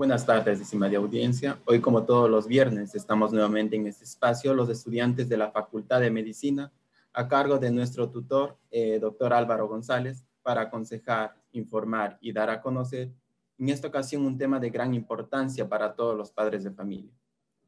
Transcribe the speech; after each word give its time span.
Buenas 0.00 0.24
tardes, 0.24 0.58
estimada 0.58 0.96
audiencia. 0.96 1.60
Hoy, 1.66 1.78
como 1.78 2.04
todos 2.04 2.30
los 2.30 2.46
viernes, 2.46 2.94
estamos 2.94 3.34
nuevamente 3.34 3.76
en 3.76 3.86
este 3.86 4.04
espacio, 4.04 4.54
los 4.54 4.70
estudiantes 4.70 5.28
de 5.28 5.36
la 5.36 5.50
Facultad 5.50 6.00
de 6.00 6.10
Medicina, 6.10 6.72
a 7.12 7.28
cargo 7.28 7.58
de 7.58 7.70
nuestro 7.70 8.08
tutor, 8.08 8.56
eh, 8.70 8.98
doctor 8.98 9.34
Álvaro 9.34 9.68
González, 9.68 10.24
para 10.40 10.62
aconsejar, 10.62 11.36
informar 11.52 12.16
y 12.22 12.32
dar 12.32 12.48
a 12.48 12.62
conocer, 12.62 13.12
en 13.58 13.68
esta 13.68 13.88
ocasión, 13.88 14.24
un 14.24 14.38
tema 14.38 14.58
de 14.58 14.70
gran 14.70 14.94
importancia 14.94 15.68
para 15.68 15.94
todos 15.94 16.16
los 16.16 16.30
padres 16.30 16.64
de 16.64 16.70
familia, 16.70 17.12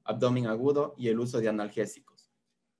abdomen 0.02 0.46
agudo 0.46 0.94
y 0.96 1.08
el 1.08 1.20
uso 1.20 1.38
de 1.38 1.50
analgésicos. 1.50 2.30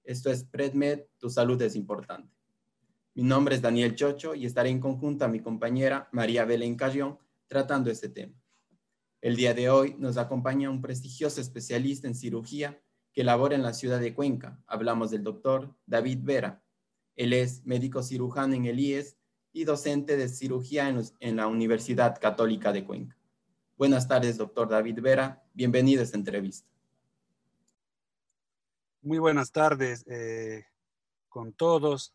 Esto 0.03 0.31
es 0.31 0.45
PredMed, 0.45 1.01
tu 1.19 1.29
salud 1.29 1.61
es 1.61 1.77
importante. 1.77 2.35
Mi 3.13 3.23
nombre 3.23 3.57
es 3.57 3.61
Daniel 3.61 3.95
Chocho 3.97 4.35
y 4.35 4.47
estaré 4.47 4.71
en 4.71 4.81
conjunto 4.81 5.27
a 5.27 5.29
mi 5.29 5.41
compañera 5.41 6.09
María 6.11 6.47
Belén 6.47 6.75
Cayón 6.75 7.19
tratando 7.49 7.91
este 7.91 8.09
tema. 8.09 8.42
El 9.23 9.37
día 9.37 9.55
de 9.55 9.71
hoy 9.71 9.95
nos 10.01 10.17
acompaña 10.17 10.69
un 10.69 10.83
prestigioso 10.83 11.41
especialista 11.41 12.09
en 12.09 12.17
cirugía 12.17 12.83
que 13.13 13.23
labora 13.23 13.55
en 13.55 13.63
la 13.63 13.73
ciudad 13.73 14.01
de 14.01 14.15
Cuenca. 14.15 14.61
Hablamos 14.67 15.13
del 15.13 15.23
doctor 15.23 15.77
David 15.87 16.19
Vera. 16.23 16.61
Él 17.15 17.33
es 17.33 17.65
médico 17.65 18.03
cirujano 18.03 18.55
en 18.55 18.67
el 18.67 18.81
IES 18.81 19.17
y 19.53 19.63
docente 19.63 20.17
de 20.17 20.29
cirugía 20.29 20.89
en, 21.21 21.37
la 21.37 21.47
Universidad 21.47 22.21
Católica 22.21 22.73
de 22.73 22.85
Cuenca. 22.85 23.17
Buenas 23.77 24.09
tardes, 24.09 24.39
doctor 24.39 24.69
David 24.69 24.99
Vera. 25.01 25.41
Bienvenido 25.55 26.01
a 26.01 26.05
esta 26.05 26.17
entrevista. 26.17 26.69
Muy 29.03 29.19
buenas 29.19 29.53
tardes 29.53 30.05
eh, 30.09 30.67
con 31.29 31.53
todos. 31.53 32.13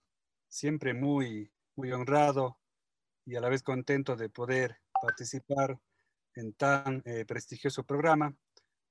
Siempre 0.50 0.94
muy, 0.94 1.54
muy 1.78 1.90
honrado 1.94 2.58
y 3.26 3.38
a 3.38 3.40
la 3.40 3.48
vez 3.48 3.64
contento 3.64 4.18
de 4.18 4.28
poder 4.28 4.82
participar 5.02 5.80
en 6.38 6.54
tan 6.54 7.02
eh, 7.06 7.26
prestigioso 7.26 7.84
programa 7.84 8.34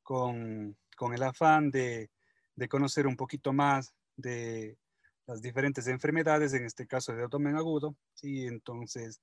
con, 0.03 0.77
con 0.97 1.15
el 1.15 1.23
afán 1.23 1.71
de, 1.71 2.11
de, 2.55 2.69
conocer 2.69 3.07
un 3.07 3.17
poquito 3.17 3.53
más 3.53 3.95
de 4.17 4.79
las 5.27 5.43
diferentes 5.43 5.87
enfermedades, 5.87 6.55
en 6.55 6.65
este 6.65 6.87
caso 6.87 7.13
de 7.13 7.23
abdomen 7.23 7.57
agudo. 7.57 7.97
¿sí? 8.15 8.47
Entonces, 8.47 9.21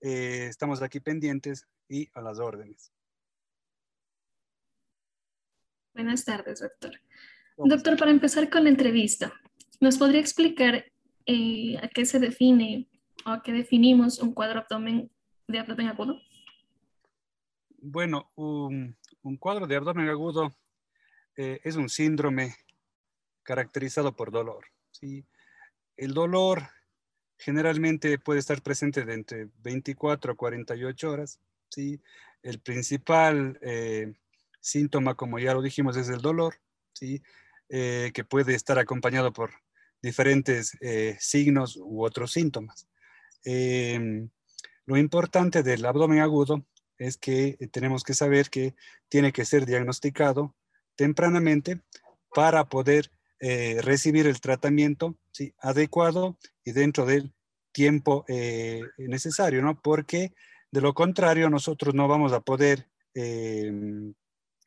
eh, 0.00 0.46
estamos 0.48 0.82
aquí 0.82 1.00
pendientes 1.00 1.66
y 1.88 2.08
a 2.14 2.20
las 2.20 2.38
órdenes. 2.38 2.92
Buenas 5.94 6.24
tardes, 6.24 6.60
doctor. 6.60 6.92
Doctor, 7.56 7.96
para 7.98 8.10
empezar 8.10 8.48
con 8.48 8.64
la 8.64 8.70
entrevista, 8.70 9.32
¿nos 9.80 9.98
podría 9.98 10.20
explicar 10.20 10.84
eh, 11.26 11.76
a 11.82 11.88
qué 11.88 12.06
se 12.06 12.18
define 12.18 12.88
o 13.26 13.30
a 13.30 13.42
qué 13.42 13.52
definimos 13.52 14.18
un 14.18 14.32
cuadro 14.32 14.60
abdomen, 14.60 15.10
de 15.46 15.58
abdomen 15.58 15.88
agudo? 15.88 16.18
Bueno, 17.82 18.30
un, 18.34 18.96
cuadro 19.38 19.66
de 19.66 19.76
abdomen 19.76 20.08
agudo 20.08 20.54
eh, 21.36 21.60
es 21.64 21.76
un 21.76 21.88
síndrome 21.88 22.54
caracterizado 23.42 24.14
por 24.14 24.30
dolor. 24.30 24.66
¿sí? 24.90 25.24
El 25.96 26.12
dolor 26.12 26.68
generalmente 27.38 28.18
puede 28.18 28.40
estar 28.40 28.60
presente 28.62 29.04
de 29.04 29.14
entre 29.14 29.48
24 29.62 30.32
a 30.32 30.36
48 30.36 31.10
horas. 31.10 31.40
¿sí? 31.70 32.00
El 32.42 32.60
principal 32.60 33.58
eh, 33.62 34.12
síntoma, 34.60 35.14
como 35.14 35.38
ya 35.38 35.54
lo 35.54 35.62
dijimos, 35.62 35.96
es 35.96 36.10
el 36.10 36.20
dolor, 36.20 36.56
¿sí? 36.92 37.22
Eh, 37.70 38.10
que 38.12 38.24
puede 38.24 38.54
estar 38.54 38.78
acompañado 38.78 39.32
por 39.32 39.52
diferentes 40.02 40.76
signos 41.18 41.76
u 41.76 42.02
otros 42.04 42.32
síntomas. 42.32 42.88
Em, 43.44 44.28
lo 44.86 44.96
importante 44.96 45.62
del 45.62 45.84
abdomen 45.86 46.18
agudo 46.18 46.64
es 47.00 47.16
que 47.16 47.56
eh, 47.58 47.66
tenemos 47.66 48.04
que 48.04 48.14
saber 48.14 48.50
que 48.50 48.74
tiene 49.08 49.32
que 49.32 49.44
ser 49.44 49.66
diagnosticado 49.66 50.54
tempranamente 50.96 51.80
para 52.34 52.68
poder 52.68 53.10
eh, 53.40 53.80
recibir 53.82 54.26
el 54.26 54.40
tratamiento 54.40 55.16
adecuado 55.60 56.36
y 56.62 56.72
dentro 56.72 57.06
del 57.06 57.32
tiempo 57.72 58.26
eh, 58.28 58.82
necesario, 58.98 59.62
¿no? 59.62 59.80
Porque 59.80 60.34
de 60.70 60.80
lo 60.82 60.92
contrario 60.92 61.48
nosotros 61.48 61.94
no 61.94 62.06
vamos 62.06 62.32
a 62.32 62.40
poder, 62.40 62.86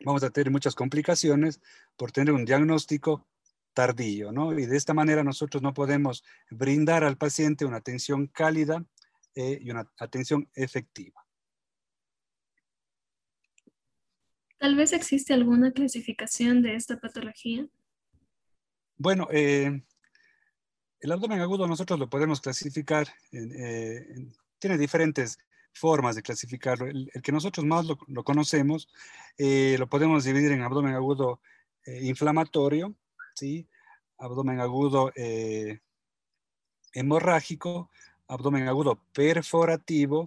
vamos 0.03 0.23
a 0.23 0.29
tener 0.31 0.51
muchas 0.51 0.75
complicaciones 0.75 1.61
por 1.95 2.11
tener 2.11 2.33
un 2.33 2.45
diagnóstico 2.45 3.27
tardío, 3.73 4.31
¿no? 4.31 4.57
Y 4.57 4.65
de 4.65 4.75
esta 4.75 4.94
manera 4.94 5.23
nosotros 5.23 5.61
no 5.61 5.73
podemos 5.73 6.23
brindar 6.50 7.03
al 7.03 7.17
paciente 7.17 7.63
una 7.63 7.77
atención 7.77 8.27
cálida 8.27 8.83
y 9.35 9.69
una 9.69 9.89
atención 9.97 10.50
efectiva. 10.55 11.22
Tal 14.63 14.75
vez 14.78 14.94
existe 14.94 15.34
alguna 15.34 15.74
clasificación 15.74 16.62
de 16.62 16.75
esta 16.75 16.97
patología. 16.97 17.68
Bueno, 18.96 19.28
eh, 19.29 19.84
el 21.01 21.12
abdomen 21.12 21.41
agudo 21.41 21.68
nosotros 21.68 22.00
lo 22.00 22.09
podemos 22.09 22.40
clasificar, 22.40 23.09
eh, 23.34 24.06
tiene 24.59 24.78
diferentes 24.78 25.38
formas 25.74 26.16
de 26.16 26.22
clasificarlo. 26.22 26.85
El, 26.88 27.12
que 27.22 27.34
nosotros 27.34 27.66
más 27.66 27.85
lo, 27.85 28.24
conocemos, 28.24 28.88
eh, 29.38 29.75
lo 29.78 29.90
podemos 29.90 30.24
dividir 30.24 30.53
en 30.53 30.62
abdomen 30.62 30.94
agudo 30.94 31.41
inflamatorio, 31.85 32.95
¿sí? 33.35 33.68
abdomen 34.18 34.62
agudo 34.62 35.12
hemorrágico, 36.94 37.91
abdomen 38.30 38.69
agudo 38.69 39.03
perforativo, 39.12 40.24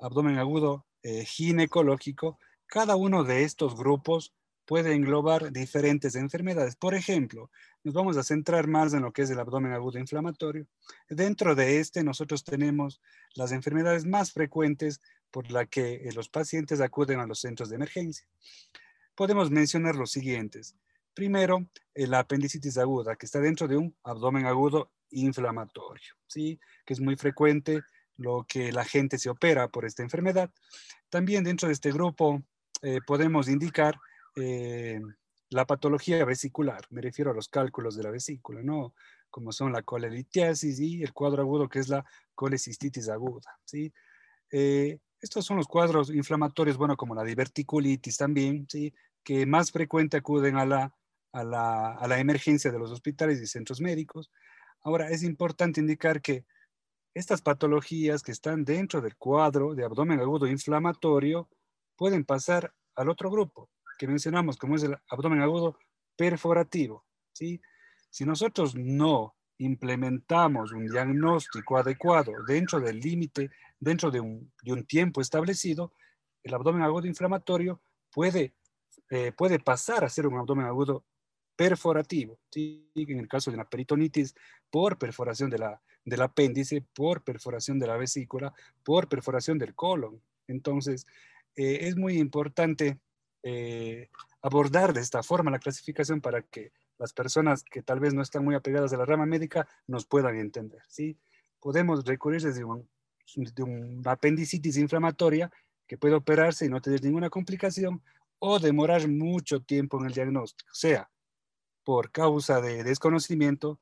abdomen 0.00 0.36
agudo 0.38 0.84
ginecológico 1.04 2.40
cada 2.68 2.96
uno 2.96 3.24
de 3.24 3.44
estos 3.44 3.74
grupos 3.76 4.34
puede 4.64 4.92
englobar 4.92 5.50
diferentes 5.50 6.14
enfermedades. 6.14 6.76
Por 6.76 6.94
ejemplo, 6.94 7.50
nos 7.82 7.94
vamos 7.94 8.18
a 8.18 8.22
centrar 8.22 8.68
más 8.68 8.92
en 8.92 9.00
lo 9.00 9.12
que 9.12 9.22
es 9.22 9.30
el 9.30 9.40
abdomen 9.40 9.72
agudo 9.72 9.98
inflamatorio. 9.98 10.66
Dentro 11.08 11.54
de 11.54 11.80
este, 11.80 12.04
nosotros 12.04 12.44
tenemos 12.44 13.00
las 13.34 13.52
enfermedades 13.52 14.04
más 14.04 14.30
frecuentes 14.30 15.00
por 15.30 15.50
las 15.50 15.68
que 15.68 15.94
eh, 15.94 16.12
los 16.14 16.28
pacientes 16.28 16.82
acuden 16.82 17.18
a 17.18 17.26
los 17.26 17.40
centros 17.40 17.70
de 17.70 17.76
emergencia. 17.76 18.26
Podemos 19.14 19.50
mencionar 19.50 19.96
los 19.96 20.10
siguientes. 20.10 20.76
Primero, 21.14 21.66
la 21.94 22.20
apendicitis 22.20 22.76
aguda, 22.76 23.16
que 23.16 23.26
está 23.26 23.40
dentro 23.40 23.66
de 23.66 23.78
un 23.78 23.96
abdomen 24.04 24.44
agudo 24.44 24.92
inflamatorio, 25.10 26.14
¿sí? 26.26 26.60
que 26.84 26.92
es 26.92 27.00
muy 27.00 27.16
frecuente 27.16 27.80
lo 28.18 28.44
que 28.46 28.70
la 28.70 28.84
gente 28.84 29.18
se 29.18 29.30
opera 29.30 29.68
por 29.68 29.86
esta 29.86 30.02
enfermedad. 30.02 30.50
También 31.08 31.42
dentro 31.42 31.68
de 31.68 31.74
este 31.74 31.90
grupo 31.90 32.42
eh, 32.82 33.00
podemos 33.06 33.48
indicar 33.48 33.98
eh, 34.36 35.00
la 35.50 35.66
patología 35.66 36.24
vesicular, 36.24 36.82
me 36.90 37.00
refiero 37.00 37.30
a 37.30 37.34
los 37.34 37.48
cálculos 37.48 37.96
de 37.96 38.02
la 38.02 38.10
vesícula, 38.10 38.62
¿no? 38.62 38.94
Como 39.30 39.52
son 39.52 39.72
la 39.72 39.82
colelitiasis 39.82 40.78
y 40.80 41.02
el 41.02 41.12
cuadro 41.12 41.42
agudo 41.42 41.68
que 41.68 41.78
es 41.78 41.88
la 41.88 42.04
colecistitis 42.34 43.08
aguda, 43.08 43.58
¿sí? 43.64 43.92
Eh, 44.50 44.98
estos 45.20 45.44
son 45.44 45.56
los 45.56 45.66
cuadros 45.66 46.10
inflamatorios, 46.10 46.76
bueno, 46.76 46.96
como 46.96 47.14
la 47.14 47.24
diverticulitis 47.24 48.16
también, 48.16 48.66
¿sí? 48.68 48.94
Que 49.24 49.46
más 49.46 49.70
frecuente 49.70 50.16
acuden 50.16 50.56
a 50.56 50.64
la, 50.64 50.94
a 51.32 51.44
la, 51.44 51.94
a 51.94 52.06
la 52.06 52.18
emergencia 52.18 52.70
de 52.70 52.78
los 52.78 52.90
hospitales 52.90 53.40
y 53.40 53.46
centros 53.46 53.80
médicos. 53.80 54.30
Ahora, 54.82 55.10
es 55.10 55.22
importante 55.22 55.80
indicar 55.80 56.20
que 56.20 56.44
estas 57.14 57.42
patologías 57.42 58.22
que 58.22 58.32
están 58.32 58.64
dentro 58.64 59.00
del 59.00 59.16
cuadro 59.16 59.74
de 59.74 59.84
abdomen 59.84 60.20
agudo 60.20 60.46
inflamatorio 60.46 61.48
pueden 61.98 62.24
pasar 62.24 62.72
al 62.94 63.10
otro 63.10 63.30
grupo 63.30 63.68
que 63.98 64.06
mencionamos, 64.06 64.56
como 64.56 64.76
es 64.76 64.84
el 64.84 64.96
abdomen 65.10 65.42
agudo 65.42 65.76
perforativo. 66.16 67.04
¿sí? 67.32 67.60
Si 68.08 68.24
nosotros 68.24 68.74
no 68.76 69.34
implementamos 69.58 70.72
un 70.72 70.86
diagnóstico 70.86 71.76
adecuado 71.76 72.32
dentro 72.46 72.78
del 72.78 73.00
límite, 73.00 73.50
dentro 73.78 74.10
de 74.10 74.20
un, 74.20 74.52
tiempo 74.86 75.20
establecido, 75.20 75.92
el 76.44 76.54
abdomen 76.54 76.82
agudo 76.82 77.08
inflamatorio 77.08 77.82
puede, 78.12 78.54
eh, 79.10 79.32
puede 79.32 79.58
pasar 79.58 80.04
a 80.04 80.08
ser 80.08 80.28
un 80.28 80.38
abdomen 80.38 80.66
agudo 80.66 81.04
perforativo, 81.56 82.38
¿sí? 82.52 82.88
en 82.94 83.18
el 83.18 83.26
caso 83.26 83.50
de 83.50 83.56
una 83.56 83.68
peritonitis 83.68 84.32
por 84.70 84.96
perforación 84.96 85.50
de 85.50 85.58
la, 85.58 85.82
del 86.04 86.22
apéndice, 86.22 86.86
por 86.94 87.24
perforación 87.24 87.80
de 87.80 87.88
la 87.88 87.96
vesícula, 87.96 88.54
por 88.84 89.08
perforación 89.08 89.58
del 89.58 89.74
colon. 89.74 90.22
Entonces, 90.46 91.04
eh, 91.58 91.88
es 91.88 91.96
muy 91.96 92.18
importante 92.18 93.00
eh, 93.42 94.10
abordar 94.42 94.92
de 94.92 95.00
esta 95.00 95.24
forma 95.24 95.50
la 95.50 95.58
clasificación 95.58 96.20
para 96.20 96.42
que 96.42 96.70
las 96.98 97.12
personas 97.12 97.64
que 97.64 97.82
tal 97.82 97.98
vez 97.98 98.14
no 98.14 98.22
están 98.22 98.44
muy 98.44 98.54
apegadas 98.54 98.92
a 98.92 98.96
la 98.96 99.04
rama 99.04 99.26
médica 99.26 99.66
nos 99.88 100.06
puedan 100.06 100.36
entender. 100.36 100.80
¿sí? 100.86 101.18
Podemos 101.58 102.04
recurrir 102.04 102.42
desde 102.42 102.62
un, 102.62 102.88
de 103.34 103.62
una 103.64 104.12
apendicitis 104.12 104.76
inflamatoria 104.76 105.50
que 105.88 105.98
puede 105.98 106.14
operarse 106.14 106.66
y 106.66 106.68
no 106.68 106.80
tener 106.80 107.02
ninguna 107.02 107.28
complicación 107.28 108.04
o 108.38 108.60
demorar 108.60 109.08
mucho 109.08 109.60
tiempo 109.60 109.98
en 109.98 110.06
el 110.06 110.12
diagnóstico, 110.12 110.70
sea 110.72 111.10
por 111.82 112.12
causa 112.12 112.60
de 112.60 112.84
desconocimiento, 112.84 113.80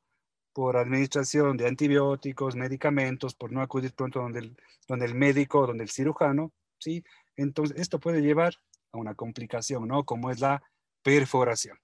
por 0.55 0.79
administración 0.79 1.59
de 1.59 1.69
antibióticos, 1.69 2.57
medicamentos, 2.57 3.35
por 3.35 3.53
no 3.53 3.61
acudir 3.61 3.93
pronto 3.93 4.21
donde 4.21 4.39
el, 4.39 4.57
donde 4.89 5.05
el 5.05 5.15
médico, 5.15 5.67
donde 5.67 5.85
el 5.85 5.91
cirujano, 5.91 6.53
¿sí? 6.79 7.05
Entonces, 7.37 7.79
esto 7.79 8.01
puede 8.01 8.23
llevar 8.23 8.55
a 8.93 8.99
una 8.99 9.15
complicación, 9.15 9.89
¿no? 9.89 10.05
Como 10.05 10.31
es 10.31 10.41
la 10.41 10.63
perforación. 11.03 11.79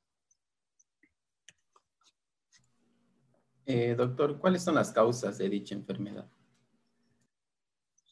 Eh, 3.67 3.95
doctor, 3.97 4.39
¿cuáles 4.39 4.63
son 4.63 4.75
las 4.75 4.91
causas 4.91 5.39
de 5.39 5.49
dicha 5.49 5.75
enfermedad? 5.75 6.29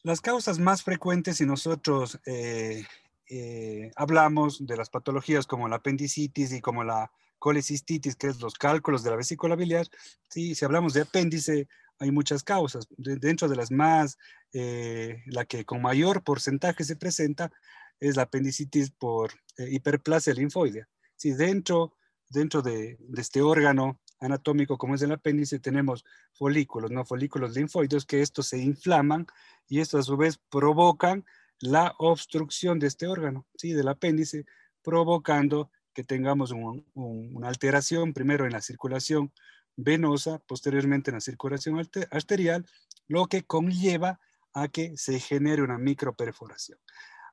Las 0.03 0.21
causas 0.21 0.57
más 0.57 0.81
frecuentes, 0.83 1.37
si 1.37 1.45
nosotros 1.45 2.19
eh, 2.25 2.85
eh, 3.29 3.91
hablamos 3.95 4.65
de 4.65 4.77
las 4.77 4.89
patologías 4.89 5.45
como 5.45 5.67
la 5.67 5.75
apendicitis 5.77 6.53
y 6.53 6.61
como 6.61 6.83
la 6.83 7.11
colecistitis, 7.37 8.15
que 8.15 8.27
es 8.27 8.39
los 8.39 8.55
cálculos 8.55 9.03
de 9.03 9.11
la 9.11 9.17
vesícula 9.17 9.55
biliar, 9.55 9.87
¿sí? 10.29 10.55
si 10.55 10.65
hablamos 10.65 10.93
de 10.93 11.01
apéndice, 11.01 11.67
hay 12.01 12.11
muchas 12.11 12.43
causas. 12.43 12.87
dentro 12.97 13.47
de 13.47 13.55
las 13.55 13.69
más, 13.69 14.17
la 14.51 15.45
que 15.45 15.65
con 15.65 15.83
mayor 15.83 16.23
porcentaje 16.23 16.83
se 16.83 16.95
presenta 16.95 17.51
es 17.99 18.15
la 18.15 18.23
apendicitis 18.23 18.89
por 18.89 19.31
hiperplasia 19.57 20.33
linfoidea. 20.33 20.89
Si 21.15 21.31
dentro, 21.31 21.95
dentro 22.27 22.63
de, 22.63 22.97
este 23.17 23.43
órgano 23.43 23.99
anatómico 24.19 24.79
como 24.79 24.95
es 24.95 25.03
el 25.03 25.11
apéndice, 25.11 25.59
tenemos 25.59 26.03
folículos, 26.33 26.89
¿no? 26.89 27.05
Folículos 27.05 27.55
linfoides 27.55 28.05
que 28.05 28.21
estos 28.21 28.47
se 28.47 28.57
inflaman 28.57 29.27
y 29.67 29.79
estos 29.79 29.99
a 29.99 30.03
su 30.03 30.17
vez 30.17 30.39
provocan 30.49 31.23
la 31.59 31.93
obstrucción 31.99 32.79
de 32.79 32.87
este 32.87 33.05
órgano, 33.05 33.45
¿sí? 33.55 33.73
Del 33.73 33.89
apéndice, 33.89 34.45
provocando 34.81 35.69
que 35.93 36.03
tengamos 36.03 36.51
una 36.51 37.47
alteración 37.47 38.13
primero 38.13 38.47
en 38.47 38.53
la 38.53 38.61
circulación 38.61 39.31
venosa, 39.75 40.39
posteriormente 40.39 41.11
en 41.11 41.15
la 41.15 41.21
circulación 41.21 41.79
arterial, 42.11 42.65
lo 43.07 43.27
que 43.27 43.43
conlleva 43.43 44.19
a 44.53 44.67
que 44.67 44.97
se 44.97 45.19
genere 45.19 45.61
una 45.61 45.77
microperforación. 45.77 46.79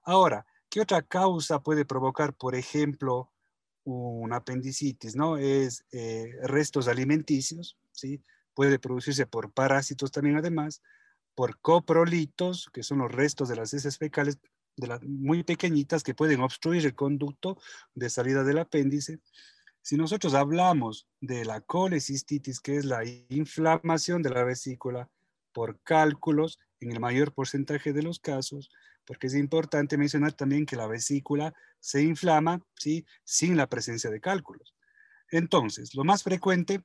Ahora, 0.02 0.46
¿qué 0.70 0.80
otra 0.80 1.02
causa 1.02 1.60
puede 1.62 1.84
provocar, 1.84 2.34
por 2.34 2.54
ejemplo, 2.54 3.30
una 3.84 4.36
apendicitis, 4.36 5.16
¿no? 5.16 5.36
Es 5.36 5.84
eh, 5.92 6.32
restos 6.42 6.88
alimenticios, 6.88 7.78
¿sí? 7.92 8.22
Puede 8.54 8.78
producirse 8.78 9.26
por 9.26 9.52
parásitos 9.52 10.12
también 10.12 10.36
además, 10.36 10.82
por 11.34 11.58
coprolitos, 11.60 12.68
que 12.72 12.82
son 12.82 12.98
los 12.98 13.12
restos 13.12 13.48
de 13.48 13.56
las 13.56 13.72
heces 13.72 13.98
fecales 13.98 14.38
de 14.76 14.86
las 14.86 15.02
muy 15.02 15.42
pequeñitas 15.42 16.02
que 16.02 16.14
pueden 16.14 16.40
obstruir 16.40 16.84
el 16.84 16.94
conducto 16.94 17.58
de 17.94 18.10
salida 18.10 18.44
del 18.44 18.58
apéndice. 18.58 19.18
Si 19.88 19.96
nosotros 19.96 20.34
hablamos 20.34 21.08
de 21.18 21.46
la 21.46 21.62
colecistitis, 21.62 22.60
que 22.60 22.76
es 22.76 22.84
la 22.84 23.06
inflamación 23.30 24.20
de 24.20 24.28
la 24.28 24.44
vesícula 24.44 25.08
por 25.54 25.80
cálculos, 25.80 26.58
en 26.78 26.92
el 26.92 27.00
mayor 27.00 27.32
porcentaje 27.32 27.94
de 27.94 28.02
los 28.02 28.18
casos, 28.18 28.68
porque 29.06 29.28
es 29.28 29.34
importante 29.34 29.96
mencionar 29.96 30.34
también 30.34 30.66
que 30.66 30.76
la 30.76 30.86
vesícula 30.86 31.54
se 31.80 32.02
inflama 32.02 32.60
¿sí? 32.74 33.06
sin 33.24 33.56
la 33.56 33.66
presencia 33.66 34.10
de 34.10 34.20
cálculos. 34.20 34.74
Entonces, 35.30 35.94
lo 35.94 36.04
más 36.04 36.22
frecuente, 36.22 36.82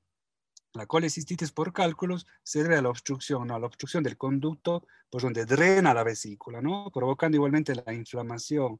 la 0.71 0.85
colecistitis 0.85 1.51
por 1.51 1.73
cálculos, 1.73 2.25
se 2.41 2.63
debe 2.63 2.77
a 2.77 2.81
la 2.81 2.89
obstrucción, 2.89 3.51
a 3.51 3.59
la 3.59 3.67
obstrucción 3.67 4.01
del 4.03 4.15
conducto, 4.15 4.87
pues 5.09 5.25
donde 5.25 5.45
drena 5.45 5.93
la 5.93 6.05
vesícula, 6.05 6.61
provocando 6.93 7.35
igualmente 7.35 7.75
la 7.75 7.93
inflamación, 7.93 8.79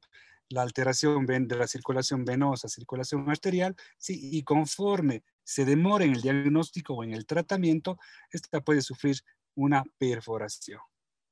la 0.50 0.62
alteración 0.62 1.26
de 1.26 1.56
la 1.56 1.68
circulación 1.68 2.26
venosa, 2.26 2.68
circulación 2.68 3.30
arterial, 3.30 3.76
¿sí? 3.98 4.20
y 4.32 4.44
conforme 4.44 5.24
se 5.44 5.66
demora 5.66 6.06
en 6.06 6.12
el 6.12 6.22
diagnóstico 6.22 6.94
o 6.94 7.04
en 7.04 7.14
el 7.14 7.26
tratamiento, 7.26 7.98
esta 8.32 8.62
puede 8.62 8.82
sufrir 8.82 9.18
una 9.56 9.84
perforación. 9.98 10.80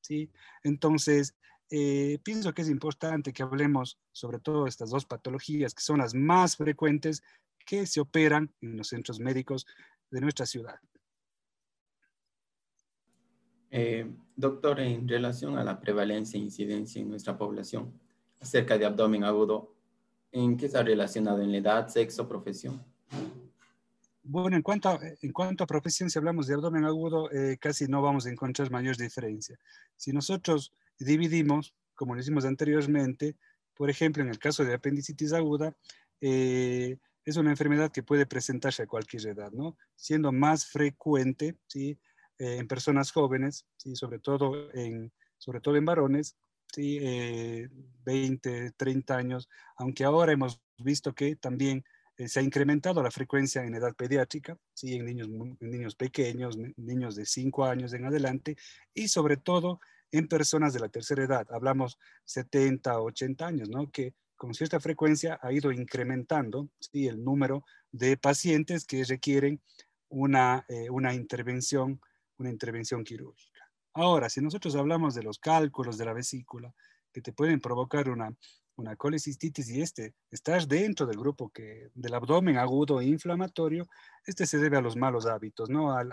¿sí? 0.01 0.31
Entonces, 0.63 1.35
eh, 1.69 2.19
pienso 2.23 2.53
que 2.53 2.63
es 2.63 2.69
importante 2.69 3.31
que 3.31 3.43
hablemos 3.43 3.97
sobre 4.11 4.39
todo 4.39 4.67
estas 4.67 4.89
dos 4.89 5.05
patologías 5.05 5.73
que 5.73 5.83
son 5.83 5.99
las 5.99 6.13
más 6.13 6.57
frecuentes 6.57 7.23
que 7.65 7.85
se 7.85 8.01
operan 8.01 8.53
en 8.61 8.77
los 8.77 8.89
centros 8.89 9.19
médicos 9.19 9.65
de 10.09 10.19
nuestra 10.19 10.45
ciudad. 10.45 10.79
Eh, 13.69 14.11
doctor, 14.35 14.81
en 14.81 15.07
relación 15.07 15.57
a 15.57 15.63
la 15.63 15.79
prevalencia 15.79 16.37
e 16.37 16.43
incidencia 16.43 17.01
en 17.01 17.09
nuestra 17.09 17.37
población 17.37 17.97
acerca 18.41 18.77
de 18.77 18.85
abdomen 18.85 19.23
agudo, 19.23 19.75
¿en 20.31 20.57
qué 20.57 20.65
está 20.65 20.83
relacionado 20.83 21.41
en 21.41 21.51
la 21.51 21.57
edad, 21.59 21.87
sexo, 21.87 22.27
profesión? 22.27 22.83
Bueno, 24.23 24.55
en 24.55 24.61
cuanto, 24.61 24.89
a, 24.89 24.99
en 25.21 25.31
cuanto 25.31 25.63
a 25.63 25.67
profesión, 25.67 26.09
si 26.09 26.17
hablamos 26.17 26.47
de 26.47 26.55
abdomen 26.55 26.85
agudo, 26.85 27.31
eh, 27.31 27.57
casi 27.59 27.87
no 27.87 28.01
vamos 28.01 28.25
a 28.25 28.29
encontrar 28.29 28.69
mayor 28.71 28.97
diferencia. 28.97 29.57
Si 29.95 30.11
nosotros 30.11 30.73
dividimos, 30.97 31.73
como 31.95 32.15
lo 32.15 32.21
hicimos 32.21 32.45
anteriormente, 32.45 33.35
por 33.75 33.89
ejemplo, 33.89 34.23
en 34.23 34.29
el 34.29 34.39
caso 34.39 34.63
de 34.63 34.73
apendicitis 34.73 35.33
aguda, 35.33 35.75
eh, 36.19 36.97
es 37.25 37.37
una 37.37 37.51
enfermedad 37.51 37.91
que 37.91 38.03
puede 38.03 38.25
presentarse 38.25 38.83
a 38.83 38.87
cualquier 38.87 39.27
edad, 39.27 39.51
¿no? 39.51 39.77
Siendo 39.95 40.31
más 40.31 40.65
frecuente, 40.65 41.57
¿sí? 41.67 41.99
Eh, 42.37 42.57
en 42.57 42.67
personas 42.67 43.11
jóvenes, 43.11 43.65
¿sí? 43.77 43.95
Sobre 43.95 44.19
todo 44.19 44.71
en, 44.73 45.11
sobre 45.37 45.61
todo 45.61 45.75
en 45.75 45.85
varones, 45.85 46.35
¿sí? 46.71 46.99
20, 48.05 48.65
eh, 48.65 48.71
30 48.75 49.15
años, 49.15 49.49
aunque 49.77 50.03
ahora 50.03 50.31
hemos 50.31 50.59
visto 50.77 51.13
que 51.13 51.35
también 51.35 51.83
se 52.17 52.39
ha 52.39 52.43
incrementado 52.43 53.01
la 53.01 53.09
frecuencia 53.09 53.63
en 53.63 53.73
edad 53.73 53.95
pediátrica, 53.95 54.57
¿sí? 54.73 54.95
en, 54.95 55.05
niños, 55.05 55.29
niños 55.59 55.95
pequeños, 55.95 56.57
niños 56.77 57.15
de 57.15 57.25
5 57.25 57.65
años 57.65 57.93
en 57.93 58.05
adelante, 58.05 58.57
y 58.93 59.07
sobre 59.07 59.37
todo 59.37 59.79
en 60.11 60.27
personas 60.27 60.73
de 60.73 60.79
la 60.79 60.89
tercera 60.89 61.23
edad, 61.23 61.47
hablamos 61.51 61.97
70, 62.25 63.01
80 63.01 63.47
años, 63.47 63.69
¿no? 63.69 63.89
Que 63.89 64.13
con 64.35 64.53
cierta 64.53 64.79
frecuencia 64.79 65.39
ha 65.41 65.53
ido 65.53 65.71
incrementando 65.71 66.69
el 66.93 67.23
número 67.23 67.63
de 67.91 68.17
pacientes 68.17 68.85
que 68.85 69.03
requieren 69.03 69.61
una, 70.09 70.65
eh, 70.67 70.89
una, 70.89 71.13
intervención, 71.13 72.01
una 72.37 72.49
intervención 72.49 73.03
quirúrgica. 73.03 73.50
Ahora, 73.93 74.29
si 74.29 74.41
nosotros 74.41 74.75
hablamos 74.75 75.15
de 75.15 75.23
los 75.23 75.39
cálculos 75.39 75.97
de 75.97 76.05
la 76.05 76.13
vesícula 76.13 76.73
que 77.11 77.21
te 77.21 77.33
pueden 77.33 77.59
provocar 77.59 78.09
una, 78.09 78.33
una 78.75 78.95
colecistitis 78.95 79.69
y 79.69 79.81
este 79.81 80.13
estás 80.29 80.67
dentro 80.67 81.05
del 81.05 81.17
grupo 81.17 81.49
que, 81.49 81.89
del 81.93 82.13
abdomen 82.13 82.57
agudo 82.57 83.01
e 83.01 83.05
inflamatorio, 83.05 83.87
este 84.25 84.45
se 84.45 84.59
debe 84.59 84.77
a 84.77 84.81
los 84.81 84.95
malos 84.95 85.25
hábitos, 85.25 85.69
¿no? 85.69 85.91
a 85.91 86.03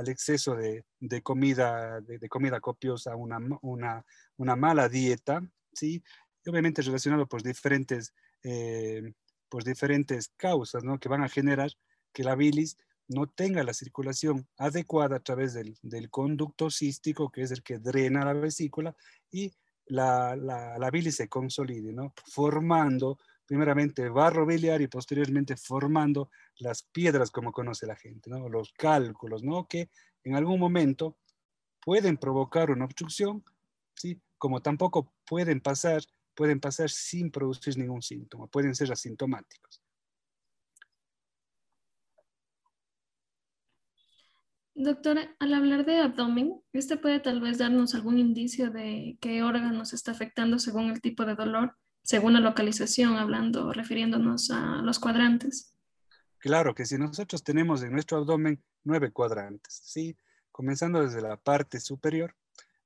al 0.00 0.08
exceso 0.08 0.54
de, 0.54 0.84
comida, 1.22 2.00
de, 2.00 2.28
comida 2.28 2.60
copiosa, 2.60 3.16
una, 3.16 3.38
una, 3.62 4.56
mala 4.56 4.88
dieta, 4.88 5.42
¿sí? 5.72 6.02
Y 6.44 6.48
obviamente 6.48 6.80
relacionado 6.80 7.26
por 7.26 7.42
diferentes, 7.42 8.14
eh, 8.42 9.12
por 9.48 9.64
diferentes 9.64 10.32
causas, 10.36 10.84
¿no? 10.84 10.98
Que 10.98 11.08
van 11.08 11.22
a 11.22 11.28
generar 11.28 11.70
que 12.12 12.24
la 12.24 12.34
bilis 12.34 12.78
no 13.10 13.26
tenga 13.26 13.62
la 13.62 13.74
circulación 13.74 14.46
adecuada 14.56 15.16
a 15.16 15.20
través 15.20 15.54
del, 15.54 16.10
conducto 16.10 16.70
cístico, 16.70 17.30
que 17.30 17.42
es 17.42 17.50
el 17.50 17.62
que 17.62 17.78
drena 17.78 18.24
la 18.24 18.32
vesícula, 18.32 18.94
y 19.30 19.52
la, 19.86 20.36
la, 20.36 20.78
la 20.78 20.90
bilis 20.90 21.16
se 21.16 21.28
consolide, 21.28 21.92
¿no? 21.92 22.14
Formando 22.32 23.18
primeramente 23.50 24.08
barro 24.08 24.46
biliar 24.46 24.80
y 24.80 24.86
posteriormente 24.86 25.56
formando 25.56 26.30
las 26.58 26.84
piedras 26.84 27.32
como 27.32 27.50
conoce 27.50 27.84
la 27.84 27.96
gente, 27.96 28.30
¿no? 28.30 28.48
los 28.48 28.72
cálculos, 28.74 29.42
¿no? 29.42 29.66
que 29.66 29.90
en 30.22 30.36
algún 30.36 30.60
momento 30.60 31.16
pueden 31.84 32.16
provocar 32.16 32.70
una 32.70 32.84
obstrucción, 32.84 33.42
¿sí? 33.96 34.22
como 34.38 34.62
tampoco 34.62 35.12
pueden 35.26 35.60
pasar, 35.60 36.00
pueden 36.32 36.60
pasar 36.60 36.90
sin 36.90 37.32
producir 37.32 37.76
ningún 37.76 38.02
síntoma, 38.02 38.46
pueden 38.46 38.76
ser 38.76 38.92
asintomáticos. 38.92 39.82
Doctora, 44.82 45.34
al 45.38 45.54
hablar 45.54 45.84
de 45.84 45.98
abdomen, 45.98 46.60
¿este 46.72 46.96
puede 46.96 47.20
tal 47.20 47.40
vez 47.40 47.58
darnos 47.58 47.94
algún 47.94 48.18
indicio 48.18 48.70
de 48.70 49.18
qué 49.20 49.42
órganos 49.42 49.92
está 49.92 50.12
afectando 50.12 50.58
según 50.58 50.90
el 50.90 51.00
tipo 51.00 51.24
de 51.24 51.34
dolor? 51.34 51.76
según 52.02 52.32
la 52.32 52.40
localización, 52.40 53.16
hablando, 53.16 53.72
refiriéndonos 53.72 54.50
a 54.50 54.82
los 54.82 54.98
cuadrantes. 54.98 55.74
Claro 56.38 56.74
que 56.74 56.86
si 56.86 56.96
nosotros 56.96 57.44
tenemos 57.44 57.82
en 57.82 57.92
nuestro 57.92 58.18
abdomen 58.18 58.62
nueve 58.84 59.12
cuadrantes, 59.12 59.80
¿sí? 59.84 60.16
Comenzando 60.50 61.02
desde 61.02 61.20
la 61.20 61.36
parte 61.36 61.78
superior, 61.80 62.34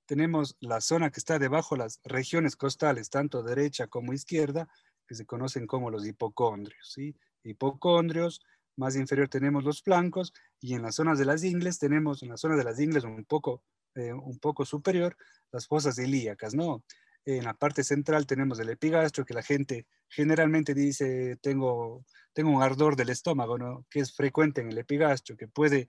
tenemos 0.07 0.57
la 0.61 0.81
zona 0.81 1.11
que 1.11 1.21
está 1.21 1.39
debajo, 1.39 1.77
las 1.77 2.01
regiones 2.05 2.57
costales, 2.57 3.09
tanto 3.09 3.43
derecha 3.43 3.87
como 3.87 4.13
izquierda, 4.13 4.69
que 5.07 5.15
se 5.15 5.25
conocen 5.25 5.67
como 5.67 5.91
los 5.91 6.07
hipocondrios, 6.07 6.93
¿sí? 6.93 7.17
Hipocondrios, 7.45 8.41
más 8.77 8.97
inferior 8.97 9.29
tenemos 9.29 9.65
los 9.65 9.83
flancos, 9.83 10.35
y 10.65 10.73
en 10.73 10.81
las 10.81 10.95
zonas 10.95 11.19
de 11.19 11.27
las 11.27 11.45
ingles 11.45 11.79
tenemos, 11.79 12.23
en 12.23 12.31
la 12.31 12.39
zona 12.39 12.57
de 12.57 12.65
las 12.65 12.81
ingles 12.81 13.05
un 13.05 13.27
poco, 13.27 13.63
eh, 13.95 14.15
un 14.15 14.39
poco 14.39 14.65
superior, 14.65 15.15
las 15.53 15.67
fosas 15.67 15.99
ilíacas, 15.99 16.55
¿no? 16.55 16.83
En 17.27 17.45
la 17.45 17.53
parte 17.53 17.85
central 17.85 18.27
tenemos 18.27 18.59
el 18.61 18.71
epigastro, 18.71 19.27
que 19.27 19.35
la 19.35 19.43
gente 19.43 19.87
generalmente 20.09 20.73
dice, 20.73 21.37
tengo, 21.43 22.07
tengo 22.33 22.51
un 22.51 22.63
ardor 22.63 22.97
del 22.97 23.11
estómago, 23.11 23.59
¿no? 23.59 23.85
que 23.91 24.01
es 24.01 24.15
frecuente 24.15 24.63
en 24.63 24.71
el 24.71 24.79
epigastro, 24.79 25.37
que 25.37 25.49
puede 25.49 25.87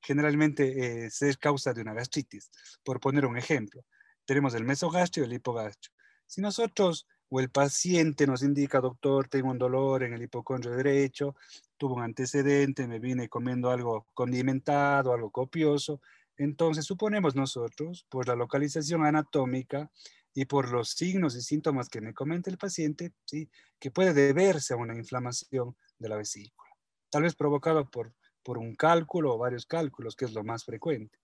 generalmente 0.00 1.04
eh, 1.04 1.10
ser 1.10 1.38
causa 1.38 1.72
de 1.72 1.82
una 1.82 1.94
gastritis, 1.94 2.50
por 2.82 2.98
poner 2.98 3.26
un 3.26 3.38
ejemplo. 3.38 3.84
Tenemos 4.24 4.54
el 4.54 4.64
mesogastro 4.64 5.22
y 5.22 5.26
el 5.26 5.34
hipogastro. 5.34 5.92
Si 6.26 6.40
nosotros 6.40 7.06
o 7.28 7.40
el 7.40 7.50
paciente 7.50 8.26
nos 8.26 8.42
indica, 8.42 8.80
doctor, 8.80 9.28
tengo 9.28 9.50
un 9.50 9.58
dolor 9.58 10.04
en 10.04 10.12
el 10.14 10.22
hipocondrio 10.22 10.72
derecho, 10.76 11.34
tuvo 11.76 11.94
un 11.96 12.02
antecedente, 12.02 12.86
me 12.86 12.98
vine 12.98 13.28
comiendo 13.28 13.70
algo 13.70 14.06
condimentado, 14.14 15.12
algo 15.12 15.30
copioso. 15.30 16.00
Entonces, 16.36 16.84
suponemos 16.84 17.34
nosotros, 17.34 18.06
por 18.08 18.28
la 18.28 18.36
localización 18.36 19.04
anatómica 19.04 19.90
y 20.34 20.44
por 20.44 20.70
los 20.70 20.90
signos 20.90 21.34
y 21.34 21.40
síntomas 21.40 21.88
que 21.88 22.00
me 22.00 22.14
comenta 22.14 22.50
el 22.50 22.58
paciente, 22.58 23.12
¿sí? 23.24 23.48
que 23.78 23.90
puede 23.90 24.12
deberse 24.12 24.74
a 24.74 24.76
una 24.76 24.94
inflamación 24.94 25.76
de 25.98 26.08
la 26.08 26.16
vesícula, 26.16 26.70
tal 27.10 27.22
vez 27.22 27.34
provocado 27.34 27.88
por, 27.90 28.12
por 28.42 28.58
un 28.58 28.76
cálculo 28.76 29.34
o 29.34 29.38
varios 29.38 29.66
cálculos, 29.66 30.14
que 30.14 30.26
es 30.26 30.32
lo 30.32 30.44
más 30.44 30.64
frecuente. 30.64 31.18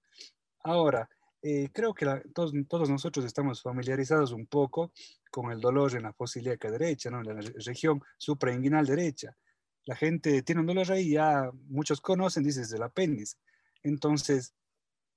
Ahora, 0.65 1.09
eh, 1.43 1.71
creo 1.73 1.93
que 1.93 2.07
todos, 2.33 2.53
todos, 2.69 2.89
nosotros 2.89 3.25
estamos 3.25 3.63
familiarizados 3.63 4.31
un 4.31 4.47
poco 4.47 4.93
con 5.31 5.51
el 5.51 5.61
dolor 5.61 5.95
en 5.97 6.05
la 6.05 6.13
fosa 6.13 6.39
ilíaca 6.39 6.71
derecha, 6.71 7.11
¿no? 7.11 7.21
en 7.21 7.35
la 7.35 7.41
región 7.65 8.01
suprainguinal 8.17 8.87
derecha. 8.87 9.37
La 9.85 9.97
gente 9.97 10.43
tiene 10.43 10.61
un 10.61 10.69
dolor 10.69 10.93
ahí, 10.93 11.11
ya 11.11 11.51
muchos 11.69 12.01
conocen, 12.01 12.45
dices, 12.45 12.71
del 12.71 12.85
apéndice. 12.85 13.39
Entonces, 13.83 14.55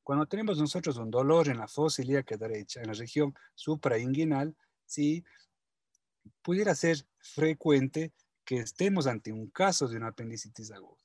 cuando 0.01 0.25
tenemos 0.25 0.57
nosotros 0.57 0.97
un 0.97 1.11
dolor 1.11 1.47
en 1.49 1.59
la 1.59 1.67
fosa 1.67 2.01
ilíaca 2.01 2.37
derecha, 2.37 2.81
en 2.81 2.87
la 2.87 2.93
región 2.93 3.35
suprainguinal, 3.53 4.55
sí, 4.85 5.23
pudiera 6.41 6.73
ser 6.73 6.97
frecuente 7.19 8.13
que 8.43 8.57
estemos 8.57 9.05
ante 9.05 9.31
un 9.31 9.49
caso 9.51 9.87
de 9.87 9.97
una 9.97 10.07
apendicitis 10.07 10.71
aguda. 10.71 11.04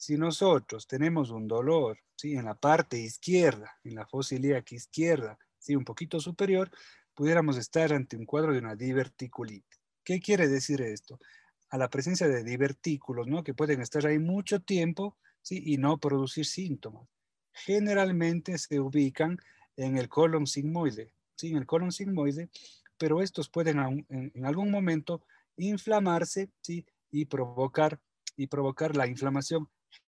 Si 0.00 0.16
nosotros 0.16 0.86
tenemos 0.86 1.28
un 1.28 1.46
dolor 1.46 1.98
¿sí? 2.16 2.32
en 2.32 2.46
la 2.46 2.54
parte 2.54 2.96
izquierda, 2.98 3.76
en 3.84 3.96
la 3.96 4.06
fosa 4.06 4.34
ilíaca 4.34 4.74
izquierda, 4.74 5.38
¿sí? 5.58 5.76
un 5.76 5.84
poquito 5.84 6.18
superior, 6.20 6.70
pudiéramos 7.12 7.58
estar 7.58 7.92
ante 7.92 8.16
un 8.16 8.24
cuadro 8.24 8.54
de 8.54 8.60
una 8.60 8.74
diverticulitis. 8.74 9.78
¿Qué 10.02 10.18
quiere 10.18 10.48
decir 10.48 10.80
esto? 10.80 11.20
A 11.68 11.76
la 11.76 11.90
presencia 11.90 12.28
de 12.28 12.42
divertículos, 12.42 13.26
¿no? 13.26 13.44
que 13.44 13.52
pueden 13.52 13.82
estar 13.82 14.06
ahí 14.06 14.18
mucho 14.18 14.60
tiempo 14.60 15.18
¿sí? 15.42 15.62
y 15.66 15.76
no 15.76 15.98
producir 15.98 16.46
síntomas. 16.46 17.06
Generalmente 17.52 18.56
se 18.56 18.80
ubican 18.80 19.36
en 19.76 19.98
el 19.98 20.08
colon 20.08 20.46
sigmoide, 20.46 21.12
¿sí? 21.36 21.50
en 21.50 21.58
el 21.58 21.66
colon 21.66 21.92
sigmoide, 21.92 22.48
pero 22.96 23.20
estos 23.20 23.50
pueden 23.50 24.02
en, 24.08 24.46
algún 24.46 24.70
momento 24.70 25.20
inflamarse 25.58 26.48
¿sí? 26.62 26.86
y, 27.10 27.26
provocar, 27.26 28.00
y 28.34 28.46
provocar 28.46 28.96
la 28.96 29.06
inflamación 29.06 29.68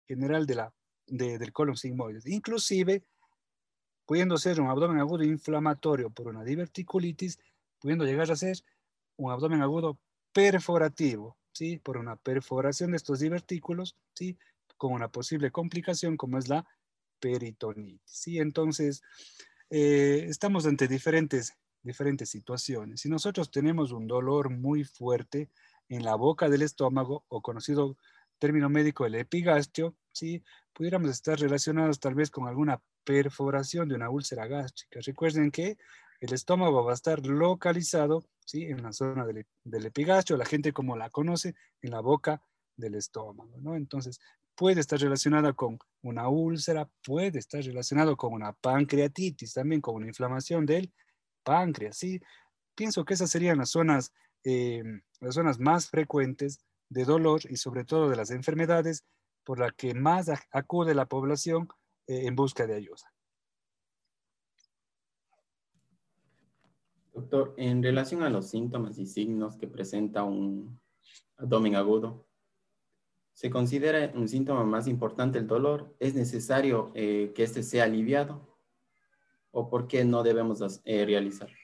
general 0.06 0.46
de 0.46 0.54
la, 0.54 0.74
del 1.06 1.52
colon 1.52 1.76
sigmoide. 1.76 2.20
Inclusive, 2.26 3.04
pudiendo 4.06 4.38
ser 4.38 4.60
un 4.60 4.68
abdomen 4.68 4.98
agudo 4.98 5.24
inflamatorio 5.24 6.10
por 6.10 6.28
una 6.28 6.44
diverticulitis, 6.44 7.38
pudiendo 7.80 8.04
llegar 8.04 8.30
a 8.30 8.36
ser 8.36 8.58
un 9.16 9.30
abdomen 9.30 9.62
agudo 9.62 9.98
perforativo, 10.32 11.36
¿sí? 11.52 11.78
Por 11.78 11.96
una 11.96 12.16
perforación 12.16 12.92
de 12.92 12.98
estos 12.98 13.20
divertículos, 13.20 13.96
¿sí? 14.14 14.38
Con 14.76 14.92
una 14.92 15.08
posible 15.08 15.50
complicación 15.50 16.16
como 16.16 16.38
es 16.38 16.48
la 16.48 16.66
peritonitis, 17.20 18.00
¿sí? 18.04 18.38
Entonces, 18.38 19.02
eh, 19.70 20.26
estamos 20.28 20.66
ante 20.66 20.86
diferentes, 20.86 21.54
diferentes 21.82 22.28
situaciones. 22.28 23.00
Si 23.00 23.08
nosotros 23.08 23.50
tenemos 23.50 23.92
un 23.92 24.06
dolor 24.06 24.50
muy 24.50 24.84
fuerte 24.84 25.48
en 25.88 26.04
la 26.04 26.14
boca 26.14 26.48
del 26.48 26.62
estómago 26.62 27.24
o 27.28 27.40
conocido 27.40 27.96
término 28.38 28.68
médico, 28.68 29.06
el 29.06 29.14
epigastrio, 29.14 29.94
¿sí? 30.12 30.42
pudiéramos 30.72 31.10
estar 31.10 31.38
relacionados 31.38 32.00
tal 32.00 32.14
vez 32.14 32.30
con 32.30 32.48
alguna 32.48 32.80
perforación 33.04 33.88
de 33.88 33.94
una 33.94 34.10
úlcera 34.10 34.46
gástrica. 34.46 35.00
Recuerden 35.04 35.50
que 35.50 35.78
el 36.20 36.32
estómago 36.32 36.84
va 36.84 36.92
a 36.92 36.94
estar 36.94 37.24
localizado 37.26 38.24
¿sí? 38.44 38.64
en 38.64 38.82
la 38.82 38.92
zona 38.92 39.24
del, 39.24 39.46
del 39.64 39.86
epigastrio, 39.86 40.36
la 40.36 40.44
gente 40.44 40.72
como 40.72 40.96
la 40.96 41.10
conoce, 41.10 41.54
en 41.82 41.90
la 41.90 42.00
boca 42.00 42.42
del 42.76 42.94
estómago. 42.94 43.58
¿no? 43.60 43.76
Entonces, 43.76 44.20
puede 44.54 44.80
estar 44.80 44.98
relacionada 44.98 45.52
con 45.52 45.78
una 46.02 46.28
úlcera, 46.28 46.88
puede 47.04 47.38
estar 47.38 47.62
relacionado 47.62 48.16
con 48.16 48.32
una 48.32 48.52
pancreatitis, 48.52 49.54
también 49.54 49.80
con 49.80 49.94
una 49.94 50.08
inflamación 50.08 50.66
del 50.66 50.92
páncreas. 51.42 51.96
¿sí? 51.98 52.20
Pienso 52.74 53.04
que 53.04 53.14
esas 53.14 53.30
serían 53.30 53.58
las 53.58 53.70
zonas, 53.70 54.12
eh, 54.44 54.82
las 55.20 55.34
zonas 55.34 55.58
más 55.58 55.88
frecuentes 55.88 56.58
de 56.88 57.04
dolor 57.04 57.40
y 57.48 57.56
sobre 57.56 57.84
todo 57.84 58.08
de 58.08 58.16
las 58.16 58.30
enfermedades 58.30 59.04
por 59.44 59.58
las 59.58 59.72
que 59.72 59.94
más 59.94 60.30
acude 60.50 60.94
la 60.94 61.06
población 61.06 61.68
eh, 62.06 62.26
en 62.26 62.34
busca 62.34 62.66
de 62.66 62.74
ayuda. 62.74 63.12
Doctor, 67.14 67.54
en 67.56 67.82
relación 67.82 68.22
a 68.22 68.30
los 68.30 68.50
síntomas 68.50 68.98
y 68.98 69.06
signos 69.06 69.56
que 69.56 69.66
presenta 69.66 70.22
un 70.22 70.78
abdomen 71.38 71.74
agudo, 71.74 72.26
¿se 73.32 73.48
considera 73.48 74.12
un 74.14 74.28
síntoma 74.28 74.64
más 74.64 74.86
importante 74.86 75.38
el 75.38 75.46
dolor? 75.46 75.96
¿Es 75.98 76.14
necesario 76.14 76.92
eh, 76.94 77.32
que 77.34 77.42
este 77.42 77.62
sea 77.62 77.84
aliviado? 77.84 78.58
¿O 79.50 79.70
por 79.70 79.88
qué 79.88 80.04
no 80.04 80.22
debemos 80.22 80.80
eh, 80.84 81.06
realizarlo? 81.06 81.56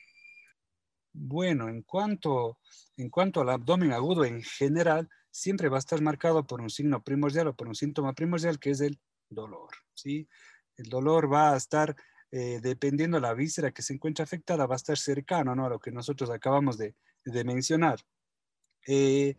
Bueno, 1.12 1.68
en 1.68 1.82
cuanto, 1.82 2.58
en 2.96 3.10
cuanto 3.10 3.40
al 3.40 3.50
abdomen 3.50 3.92
agudo 3.92 4.24
en 4.24 4.42
general, 4.42 5.08
siempre 5.30 5.68
va 5.68 5.76
a 5.76 5.80
estar 5.80 6.00
marcado 6.00 6.46
por 6.46 6.60
un 6.60 6.70
signo 6.70 7.02
primordial 7.02 7.48
o 7.48 7.56
por 7.56 7.68
un 7.68 7.74
síntoma 7.74 8.14
primordial 8.14 8.58
que 8.58 8.70
es 8.70 8.80
el 8.80 8.98
dolor. 9.28 9.70
¿sí? 9.94 10.28
El 10.76 10.88
dolor 10.88 11.32
va 11.32 11.52
a 11.52 11.56
estar, 11.56 11.96
eh, 12.30 12.60
dependiendo 12.62 13.16
de 13.16 13.22
la 13.22 13.34
víscera 13.34 13.72
que 13.72 13.82
se 13.82 13.94
encuentra 13.94 14.24
afectada, 14.24 14.66
va 14.66 14.74
a 14.74 14.76
estar 14.76 14.96
cercano 14.96 15.54
¿no? 15.54 15.66
a 15.66 15.70
lo 15.70 15.78
que 15.78 15.90
nosotros 15.90 16.30
acabamos 16.30 16.78
de, 16.78 16.94
mencionar. 17.44 18.00
Eh, 18.86 19.36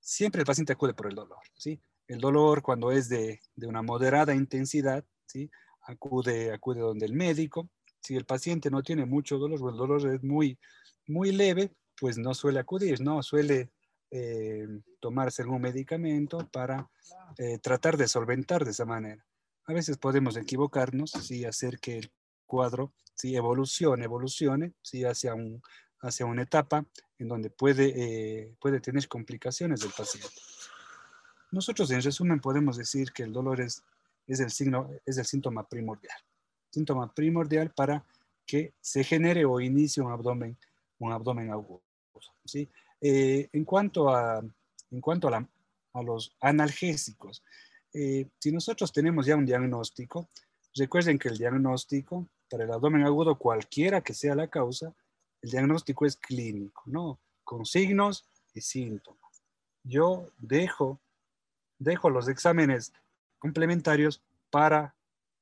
siempre 0.00 0.40
el 0.40 0.46
paciente 0.46 0.72
acude 0.72 0.94
por 0.94 1.08
el 1.08 1.14
dolor. 1.14 1.40
¿sí? 1.54 1.80
El 2.06 2.20
dolor 2.20 2.62
cuando 2.62 2.90
es 2.90 3.08
de, 3.08 3.40
de 3.54 3.66
una 3.66 3.82
moderada 3.82 4.34
intensidad, 4.34 5.04
¿sí? 5.26 5.50
acude, 5.82 6.52
acude 6.52 6.80
donde 6.80 7.06
el 7.06 7.14
médico, 7.14 7.70
si 8.00 8.16
el 8.16 8.24
paciente 8.24 8.70
no 8.70 8.82
tiene 8.82 9.06
mucho 9.06 9.38
dolor 9.38 9.60
o 9.62 9.70
el 9.70 9.76
dolor 9.76 10.14
es 10.14 10.22
muy, 10.22 10.58
muy 11.06 11.32
leve, 11.32 11.72
pues 11.98 12.18
no 12.18 12.34
suele 12.34 12.60
acudir, 12.60 13.00
no 13.00 13.22
suele 13.22 13.70
eh, 14.10 14.66
tomarse 15.00 15.42
algún 15.42 15.62
medicamento 15.62 16.48
para 16.50 16.88
eh, 17.38 17.58
tratar 17.58 17.96
de 17.96 18.08
solventar 18.08 18.64
de 18.64 18.70
esa 18.70 18.86
manera. 18.86 19.24
A 19.66 19.72
veces 19.72 19.98
podemos 19.98 20.36
equivocarnos, 20.36 21.30
y 21.30 21.44
hacer 21.44 21.78
que 21.78 21.98
el 21.98 22.12
cuadro 22.46 22.92
si 23.14 23.36
evolucione, 23.36 24.04
evolucione, 24.04 24.72
si 24.82 25.04
hacia, 25.04 25.34
un, 25.34 25.62
hacia 26.00 26.24
una 26.24 26.42
etapa 26.42 26.86
en 27.18 27.28
donde 27.28 27.50
puede, 27.50 27.92
eh, 27.94 28.56
puede 28.58 28.80
tener 28.80 29.06
complicaciones 29.08 29.80
del 29.80 29.90
paciente. 29.90 30.34
Nosotros 31.52 31.90
en 31.90 32.00
resumen 32.00 32.40
podemos 32.40 32.78
decir 32.78 33.12
que 33.12 33.24
el 33.24 33.32
dolor 33.32 33.60
es, 33.60 33.82
es, 34.26 34.40
el, 34.40 34.50
signo, 34.50 34.88
es 35.04 35.18
el 35.18 35.26
síntoma 35.26 35.68
primordial 35.68 36.16
síntoma 36.70 37.12
primordial 37.12 37.70
para 37.70 38.04
que 38.46 38.72
se 38.80 39.04
genere 39.04 39.44
o 39.44 39.60
inicie 39.60 40.02
un 40.02 40.12
abdomen, 40.12 40.56
un 40.98 41.12
abdomen 41.12 41.50
agudo. 41.50 41.82
¿sí? 42.44 42.68
Eh, 43.00 43.48
en 43.52 43.64
cuanto 43.64 44.08
a, 44.08 44.42
en 44.90 45.00
cuanto 45.00 45.28
a, 45.28 45.46
los 46.02 46.36
analgésicos, 46.40 47.42
eh, 47.92 48.28
si 48.38 48.52
nosotros 48.52 48.92
tenemos 48.92 49.26
ya 49.26 49.36
un 49.36 49.46
diagnóstico, 49.46 50.28
recuerden 50.74 51.18
que 51.18 51.28
el 51.28 51.36
diagnóstico 51.36 52.28
para 52.50 52.64
el 52.64 52.72
abdomen 52.72 53.04
agudo, 53.04 53.36
cualquiera 53.38 54.00
que 54.00 54.12
sea 54.12 54.34
la 54.34 54.48
causa, 54.48 54.92
el 55.40 55.50
diagnóstico 55.50 56.04
es 56.04 56.16
clínico, 56.16 56.82
¿no? 56.86 57.18
Con 57.44 57.64
signos 57.64 58.24
y 58.52 58.60
síntomas. 58.60 59.42
Yo 59.84 60.30
dejo, 60.38 61.00
dejo 61.78 62.10
los 62.10 62.28
exámenes 62.28 62.92
complementarios 63.38 64.20
para 64.50 64.94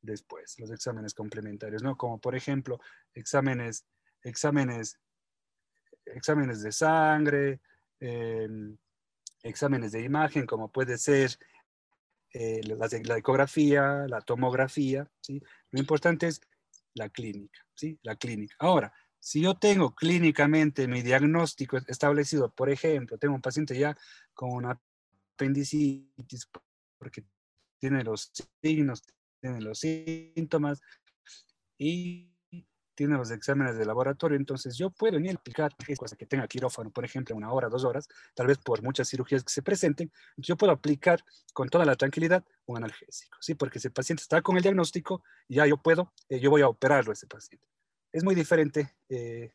después, 0.03 0.59
los 0.59 0.71
exámenes 0.71 1.15
complementarios, 1.15 1.83
¿no? 1.83 1.97
Como 1.97 2.21
por 2.21 2.35
ejemplo, 2.35 2.81
exámenes, 3.15 3.85
exámenes, 4.23 4.99
exámenes 6.07 6.63
de 6.63 6.73
sangre, 6.73 7.61
em, 8.01 8.77
exámenes 9.43 9.93
de 9.93 10.03
imagen, 10.03 10.47
como 10.47 10.71
puede 10.71 10.99
ser 10.99 11.39
eh, 12.35 12.61
la, 12.63 13.17
ecografía, 13.17 14.07
la 14.07 14.21
tomografía, 14.21 15.11
¿sí? 15.21 15.43
Lo 15.71 15.81
importante 15.81 16.27
es 16.27 16.41
la 16.95 17.09
clínica, 17.09 17.61
¿sí? 17.75 17.99
La 18.03 18.17
clínica. 18.17 18.55
Ahora, 18.59 18.93
si 19.19 19.41
yo 19.41 19.57
tengo 19.57 19.95
clínicamente 19.95 20.87
mi 20.89 21.03
diagnóstico 21.03 21.79
establecido, 21.89 22.51
por 22.51 22.69
ejemplo, 22.71 23.19
tengo 23.19 23.35
un 23.35 23.41
paciente 23.41 23.79
ya 23.79 23.97
con 24.35 24.53
una 24.53 24.79
apendicitis 25.35 26.49
porque 26.99 27.25
tiene 27.79 28.05
los 28.05 28.33
signos 28.63 29.03
tiene 29.41 29.61
los 29.61 29.79
síntomas 29.81 30.81
y 31.79 32.33
tiene 32.99 33.17
los 33.17 33.31
exámenes 33.31 33.79
de 33.79 33.87
laboratorio, 33.87 34.37
entonces 34.37 34.77
yo 34.77 34.91
puedo 34.91 35.21
ni 35.21 35.31
aplicar 35.31 35.71
cosa 35.97 36.17
que 36.17 36.27
tenga 36.27 36.49
quirófano, 36.49 36.91
por 36.91 37.05
ejemplo, 37.05 37.37
una 37.37 37.53
hora, 37.53 37.69
dos 37.69 37.85
horas, 37.85 38.09
tal 38.35 38.49
vez 38.49 38.59
por 38.59 38.83
muchas 38.83 39.09
cirugías 39.09 39.45
que 39.45 39.53
se 39.53 39.63
presenten, 39.63 40.11
yo 40.37 40.57
puedo 40.57 40.73
aplicar 40.73 41.25
con 41.55 41.69
toda 41.69 41.85
la 41.85 41.95
tranquilidad 41.95 42.45
un 42.67 42.79
analgésico, 42.79 43.39
¿sí? 43.41 43.55
Porque 43.55 43.79
si 43.79 43.87
el 43.87 43.93
paciente 43.93 44.23
está 44.23 44.43
con 44.43 44.57
el 44.57 44.65
diagnóstico, 44.65 45.23
ya 45.49 45.65
yo 45.65 45.77
puedo, 45.77 46.13
eh, 46.29 46.41
yo 46.41 46.51
voy 46.51 46.63
a 46.63 46.69
operarlo 46.69 47.13
a 47.13 47.15
ese 47.15 47.29
paciente. 47.29 47.65
Es 48.11 48.25
muy 48.25 48.35
diferente 48.35 48.97
eh, 49.09 49.53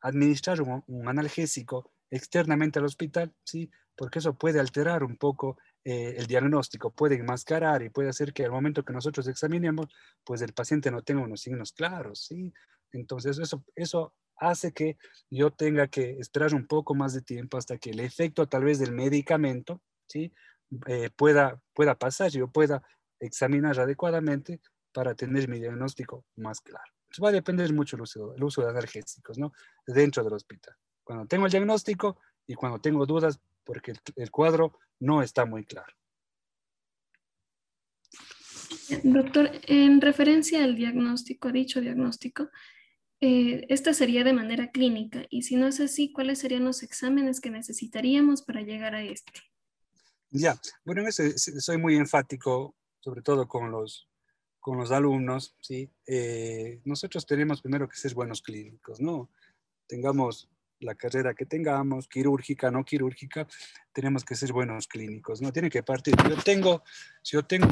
administrar 0.00 0.60
un, 0.60 1.08
analgésico 1.08 1.92
externamente 2.10 2.80
al 2.80 2.86
hospital, 2.86 3.32
¿sí? 3.44 3.70
porque 3.94 4.18
eso 4.18 4.34
puede 4.34 4.58
alterar 4.58 5.04
un 5.04 5.16
poco 5.16 5.58
eh, 5.84 6.14
el 6.16 6.26
diagnóstico, 6.26 6.90
puede 6.90 7.16
enmascarar 7.16 7.82
y 7.82 7.90
puede 7.90 8.08
hacer 8.08 8.32
que 8.32 8.44
al 8.44 8.50
momento 8.50 8.84
que 8.84 8.94
nosotros 8.94 9.28
examinemos, 9.28 9.86
pues 10.24 10.40
el 10.40 10.54
paciente 10.54 10.90
no 10.90 11.02
tenga 11.02 11.22
unos 11.22 11.42
signos 11.42 11.72
claros, 11.72 12.24
¿sí? 12.24 12.52
Entonces 12.92 13.38
eso, 13.38 13.62
eso 13.74 14.14
hace 14.36 14.72
que 14.72 14.96
yo 15.30 15.50
tenga 15.50 15.88
que 15.88 16.18
esperar 16.18 16.54
un 16.54 16.66
poco 16.66 16.94
más 16.94 17.12
de 17.12 17.20
tiempo 17.20 17.58
hasta 17.58 17.76
que 17.76 17.90
el 17.90 18.00
efecto 18.00 18.48
tal 18.48 18.64
vez 18.64 18.78
del 18.78 18.92
medicamento, 18.92 19.82
¿sí? 20.06 20.32
Eh, 20.86 21.10
pueda, 21.14 21.60
pueda 21.74 21.94
pasar, 21.96 22.30
yo 22.30 22.48
pueda 22.48 22.82
examinar 23.20 23.78
adecuadamente 23.78 24.60
para 24.92 25.14
tener 25.14 25.48
mi 25.48 25.58
diagnóstico 25.58 26.24
más 26.36 26.60
claro. 26.60 26.90
va 27.22 27.28
a 27.28 27.32
depender 27.32 27.72
mucho 27.74 27.96
el 27.96 28.02
uso, 28.02 28.34
el 28.34 28.42
uso 28.42 28.62
de 28.62 28.70
analgésicos, 28.70 29.38
¿no? 29.38 29.52
Dentro 29.86 30.24
del 30.24 30.32
hospital. 30.32 30.74
Cuando 31.02 31.26
tengo 31.26 31.44
el 31.44 31.52
diagnóstico 31.52 32.18
y 32.46 32.54
cuando 32.54 32.80
tengo 32.80 33.04
dudas, 33.04 33.38
porque 33.64 33.94
el, 34.16 34.30
cuadro 34.30 34.78
no 35.00 35.22
está 35.22 35.44
muy 35.44 35.64
claro. 35.64 35.92
Doctor, 39.02 39.50
en 39.66 40.00
referencia 40.00 40.62
al 40.62 40.76
diagnóstico, 40.76 41.50
dicho 41.50 41.80
diagnóstico, 41.80 42.50
eh, 43.20 43.66
esta 43.68 43.94
sería 43.94 44.24
de 44.24 44.32
manera 44.32 44.70
clínica 44.70 45.24
y 45.30 45.42
si 45.42 45.56
no 45.56 45.66
es 45.66 45.80
así, 45.80 46.12
¿cuáles 46.12 46.40
serían 46.40 46.64
los 46.64 46.82
exámenes 46.82 47.40
que 47.40 47.50
necesitaríamos 47.50 48.42
para 48.42 48.60
llegar 48.60 48.94
a 48.94 49.02
este? 49.02 49.32
Ya, 50.30 50.60
bueno, 50.84 51.02
en 51.02 51.08
eso 51.08 51.22
soy 51.36 51.78
muy 51.78 51.96
enfático, 51.96 52.74
sobre 53.00 53.22
todo 53.22 53.46
con 53.46 53.70
los, 53.70 54.08
con 54.58 54.78
los 54.78 54.90
alumnos, 54.90 55.56
¿sí? 55.60 55.90
Eh, 56.06 56.80
nosotros 56.84 57.24
tenemos 57.24 57.62
primero 57.62 57.88
que 57.88 57.96
ser 57.96 58.14
buenos 58.14 58.42
clínicos, 58.42 59.00
¿no? 59.00 59.30
Tengamos 59.86 60.48
la 60.80 60.94
carrera 60.94 61.34
que 61.34 61.46
tengamos, 61.46 62.08
quirúrgica, 62.08 62.70
no 62.70 62.84
quirúrgica, 62.84 63.46
tenemos 63.92 64.24
que 64.24 64.34
ser 64.34 64.52
buenos 64.52 64.86
clínicos, 64.86 65.40
¿no? 65.40 65.52
Tiene 65.52 65.70
que 65.70 65.82
partir. 65.82 66.14
Yo 66.28 66.36
tengo, 66.36 66.82
si 67.22 67.36
yo 67.36 67.44
tengo 67.44 67.66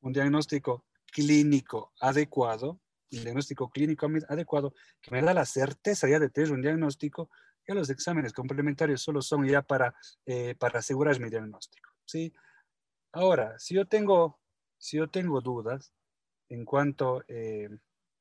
un 0.00 0.12
diagnóstico 0.12 0.84
clínico 1.06 1.92
adecuado, 2.00 2.80
un 3.12 3.24
diagnóstico 3.24 3.70
clínico 3.70 4.08
adecuado, 4.28 4.74
que 5.00 5.10
me 5.10 5.22
da 5.22 5.34
la 5.34 5.44
certeza 5.44 6.08
ya 6.08 6.18
de 6.18 6.30
tener 6.30 6.52
un 6.52 6.62
diagnóstico, 6.62 7.30
ya 7.66 7.74
los 7.74 7.90
exámenes 7.90 8.32
complementarios 8.32 9.02
solo 9.02 9.22
son 9.22 9.46
ya 9.46 9.62
para, 9.62 9.94
eh, 10.26 10.54
para 10.58 10.78
asegurar 10.78 11.20
mi 11.20 11.28
diagnóstico, 11.28 11.90
¿sí? 12.04 12.32
Ahora, 13.12 13.58
si 13.58 13.74
yo 13.74 13.86
tengo, 13.86 14.40
si 14.78 14.96
yo 14.96 15.08
tengo 15.08 15.40
dudas 15.40 15.92
en 16.48 16.64
cuanto... 16.64 17.24
Eh, 17.28 17.68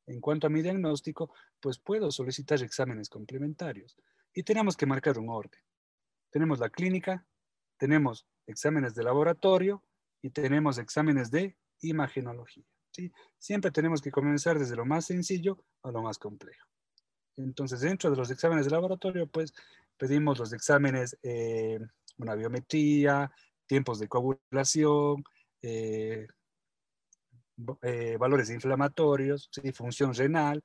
en 0.09 0.19
cuanto 0.19 0.47
a 0.47 0.49
mi 0.49 0.61
diagnóstico, 0.61 1.31
pues 1.59 1.77
puedo 1.77 2.11
solicitar 2.11 2.61
exámenes 2.63 3.09
complementarios. 3.09 3.95
Y 4.33 4.43
tenemos 4.43 4.75
que 4.75 4.85
marcar 4.85 5.19
un 5.19 5.29
orden. 5.29 5.61
Tenemos 6.31 6.59
la 6.59 6.69
clínica, 6.69 7.25
tenemos 7.77 8.27
exámenes 8.47 8.95
de 8.95 9.03
laboratorio 9.03 9.83
y 10.21 10.31
tenemos 10.31 10.77
exámenes 10.79 11.29
de 11.31 11.57
imagenología. 11.81 12.65
Siempre 13.37 13.71
tenemos 13.71 14.01
que 14.01 14.11
comenzar 14.11 14.59
desde 14.59 14.75
lo 14.75 14.85
más 14.85 15.05
sencillo 15.05 15.63
a 15.83 15.91
lo 15.91 16.01
más 16.01 16.17
complejo. 16.17 16.67
Entonces, 17.37 17.79
dentro 17.81 18.09
de 18.09 18.17
los 18.17 18.31
exámenes 18.31 18.65
de 18.65 18.71
laboratorio, 18.71 19.27
pues 19.27 19.53
pedimos 19.95 20.39
los 20.39 20.51
exámenes, 20.51 21.17
eh, 21.23 21.79
una 22.17 22.35
biometría, 22.35 23.31
tiempos 23.65 23.99
de 23.99 24.09
coagulación, 24.09 25.23
eh, 25.61 26.27
eh, 27.81 28.17
valores 28.17 28.49
inflamatorios, 28.49 29.49
¿sí? 29.51 29.71
función 29.71 30.13
renal, 30.13 30.63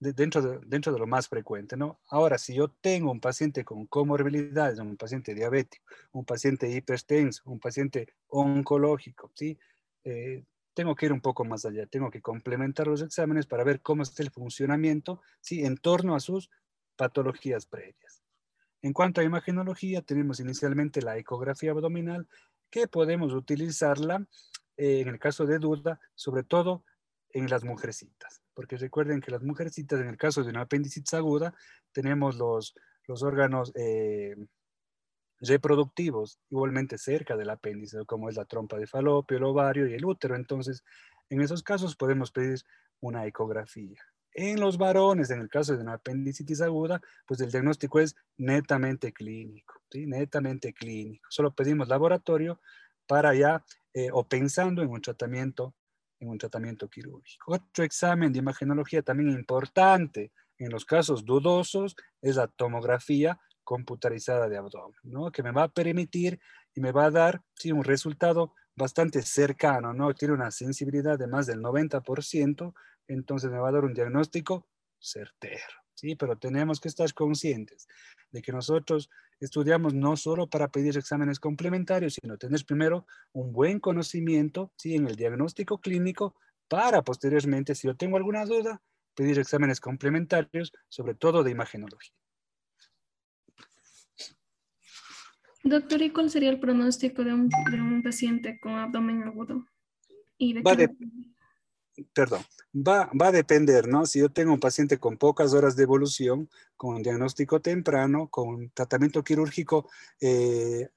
dentro, 0.00 0.42
de, 0.42 0.58
dentro 0.66 0.92
de 0.92 0.98
lo 0.98 1.06
más 1.06 1.28
frecuente. 1.28 1.76
¿no? 1.76 2.00
Ahora, 2.08 2.38
si 2.38 2.54
yo 2.54 2.68
tengo 2.68 3.10
un 3.10 3.20
paciente 3.20 3.64
con 3.64 3.86
comorbilidades, 3.86 4.78
un 4.78 4.96
paciente 4.96 5.34
diabético, 5.34 5.84
un 6.12 6.24
paciente 6.24 6.70
hipertenso, 6.70 7.42
un 7.46 7.60
paciente 7.60 8.08
oncológico, 8.28 9.30
¿sí? 9.34 9.58
Eh, 10.04 10.44
tengo 10.74 10.94
que 10.94 11.06
ir 11.06 11.12
un 11.12 11.20
poco 11.20 11.44
más 11.44 11.64
allá, 11.64 11.86
tengo 11.86 12.08
que 12.08 12.22
complementar 12.22 12.86
los 12.86 13.02
exámenes 13.02 13.46
para 13.46 13.64
ver 13.64 13.80
cómo 13.80 14.04
está 14.04 14.22
el 14.22 14.30
funcionamiento 14.30 15.20
¿sí? 15.40 15.64
en 15.64 15.76
torno 15.76 16.14
a 16.14 16.20
sus 16.20 16.50
patologías 16.94 17.66
previas. 17.66 18.22
En 18.80 18.92
cuanto 18.92 19.20
a 19.20 19.24
imagenología, 19.24 20.02
tenemos 20.02 20.38
inicialmente 20.38 21.02
la 21.02 21.18
ecografía 21.18 21.72
abdominal, 21.72 22.28
que 22.70 22.86
podemos 22.86 23.32
utilizarla 23.32 24.24
eh, 24.78 25.00
en 25.00 25.08
el 25.08 25.18
caso 25.18 25.44
de 25.44 25.58
duda, 25.58 26.00
sobre 26.14 26.44
todo 26.44 26.84
en 27.30 27.48
las 27.48 27.64
mujercitas, 27.64 28.42
porque 28.54 28.76
recuerden 28.76 29.20
que 29.20 29.32
las 29.32 29.42
mujercitas, 29.42 30.00
en 30.00 30.08
el 30.08 30.16
caso 30.16 30.44
de 30.44 30.50
una 30.50 30.62
apendicitis 30.62 31.14
aguda, 31.14 31.52
tenemos 31.92 32.36
los, 32.36 32.74
los 33.06 33.24
órganos 33.24 33.72
eh, 33.74 34.36
reproductivos 35.40 36.38
igualmente 36.48 36.96
cerca 36.96 37.36
del 37.36 37.50
apéndice, 37.50 38.04
como 38.06 38.28
es 38.28 38.36
la 38.36 38.44
trompa 38.44 38.78
de 38.78 38.86
falopio, 38.86 39.36
el 39.36 39.44
ovario 39.44 39.88
y 39.88 39.94
el 39.94 40.04
útero. 40.04 40.36
Entonces, 40.36 40.84
en 41.28 41.40
esos 41.40 41.62
casos 41.62 41.96
podemos 41.96 42.30
pedir 42.30 42.60
una 43.00 43.26
ecografía. 43.26 44.00
En 44.32 44.60
los 44.60 44.78
varones, 44.78 45.30
en 45.30 45.40
el 45.40 45.48
caso 45.48 45.76
de 45.76 45.82
una 45.82 45.94
apendicitis 45.94 46.60
aguda, 46.60 47.00
pues 47.26 47.40
el 47.40 47.50
diagnóstico 47.50 47.98
es 47.98 48.14
netamente 48.36 49.12
clínico, 49.12 49.74
¿sí? 49.90 50.06
netamente 50.06 50.72
clínico. 50.72 51.26
Solo 51.30 51.52
pedimos 51.52 51.88
laboratorio 51.88 52.60
para 53.08 53.34
ya 53.34 53.64
eh, 53.98 54.10
o 54.12 54.22
pensando 54.22 54.80
en 54.80 54.90
un 54.90 55.00
tratamiento 55.00 55.74
en 56.20 56.28
un 56.28 56.38
tratamiento 56.38 56.88
quirúrgico. 56.88 57.52
Otro 57.52 57.84
examen 57.84 58.32
de 58.32 58.38
imagenología 58.38 59.02
también 59.02 59.30
importante 59.30 60.32
en 60.58 60.70
los 60.70 60.84
casos 60.84 61.24
dudosos 61.24 61.96
es 62.20 62.36
la 62.36 62.46
tomografía 62.46 63.40
computarizada 63.64 64.48
de 64.48 64.56
abdomen, 64.56 64.98
¿no? 65.02 65.30
que 65.30 65.42
me 65.42 65.52
va 65.52 65.64
a 65.64 65.68
permitir 65.68 66.40
y 66.74 66.80
me 66.80 66.92
va 66.92 67.06
a 67.06 67.10
dar 67.10 67.42
sí, 67.54 67.70
un 67.72 67.84
resultado 67.84 68.54
bastante 68.76 69.22
cercano, 69.22 69.92
¿no? 69.92 70.14
tiene 70.14 70.34
una 70.34 70.50
sensibilidad 70.50 71.18
de 71.18 71.26
más 71.26 71.46
del 71.46 71.60
90%, 71.60 72.74
entonces 73.08 73.50
me 73.50 73.58
va 73.58 73.68
a 73.68 73.72
dar 73.72 73.84
un 73.84 73.94
diagnóstico 73.94 74.68
certero. 74.98 75.74
¿sí? 75.94 76.14
Pero 76.14 76.38
tenemos 76.38 76.80
que 76.80 76.88
estar 76.88 77.12
conscientes 77.14 77.88
de 78.30 78.42
que 78.42 78.52
nosotros 78.52 79.10
estudiamos 79.44 79.94
no 79.94 80.16
solo 80.16 80.48
para 80.48 80.68
pedir 80.68 80.96
exámenes 80.96 81.40
complementarios, 81.40 82.14
sino 82.20 82.36
tener 82.36 82.64
primero 82.64 83.06
un 83.32 83.52
buen 83.52 83.80
conocimiento 83.80 84.72
¿sí? 84.76 84.94
en 84.94 85.06
el 85.06 85.16
diagnóstico 85.16 85.78
clínico 85.78 86.34
para 86.68 87.02
posteriormente, 87.02 87.74
si 87.74 87.86
yo 87.86 87.96
tengo 87.96 88.16
alguna 88.16 88.44
duda, 88.44 88.82
pedir 89.14 89.38
exámenes 89.38 89.80
complementarios, 89.80 90.72
sobre 90.88 91.14
todo 91.14 91.42
de 91.42 91.50
imagenología. 91.50 92.12
Doctor, 95.64 96.02
¿y 96.02 96.10
cuál 96.10 96.30
sería 96.30 96.50
el 96.50 96.60
pronóstico 96.60 97.24
de 97.24 97.34
un, 97.34 98.02
paciente 98.02 98.58
con 98.60 98.74
abdomen 98.74 99.24
agudo? 99.24 99.66
¿Y 100.38 100.54
de 100.54 100.62
perdón, 102.12 102.42
va, 102.74 103.10
va 103.20 103.28
a 103.28 103.32
depender, 103.32 103.88
¿no? 103.88 104.06
Si 104.06 104.20
yo 104.20 104.30
tengo 104.30 104.52
un 104.52 104.60
paciente 104.60 104.98
con 104.98 105.16
pocas 105.16 105.52
horas 105.54 105.76
de 105.76 105.84
evolución, 105.84 106.48
con 106.76 107.02
diagnóstico 107.02 107.60
temprano, 107.60 108.28
con 108.28 108.70
tratamiento 108.70 109.22
quirúrgico 109.22 109.88
eh, 110.20 110.88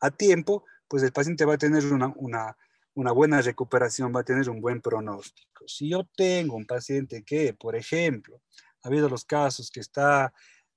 a 0.00 0.10
tiempo, 0.10 0.64
pues 0.88 1.02
el 1.02 1.12
paciente 1.12 1.44
va 1.44 1.54
a 1.54 1.58
tener 1.58 1.84
una, 1.92 2.12
una, 2.16 2.56
una, 2.94 3.12
buena 3.12 3.40
recuperación, 3.42 4.12
va 4.14 4.20
a 4.20 4.24
tener 4.24 4.48
un 4.50 4.60
buen 4.60 4.80
pronóstico. 4.80 5.66
Si 5.66 5.88
yo 5.90 6.04
tengo 6.16 6.56
un 6.56 6.66
paciente 6.66 7.24
que, 7.24 7.54
por 7.54 7.76
ejemplo, 7.76 8.40
ha 8.82 8.88
habido 8.88 9.08
los 9.08 9.24
casos 9.24 9.70
que 9.70 9.80
está, 9.80 10.32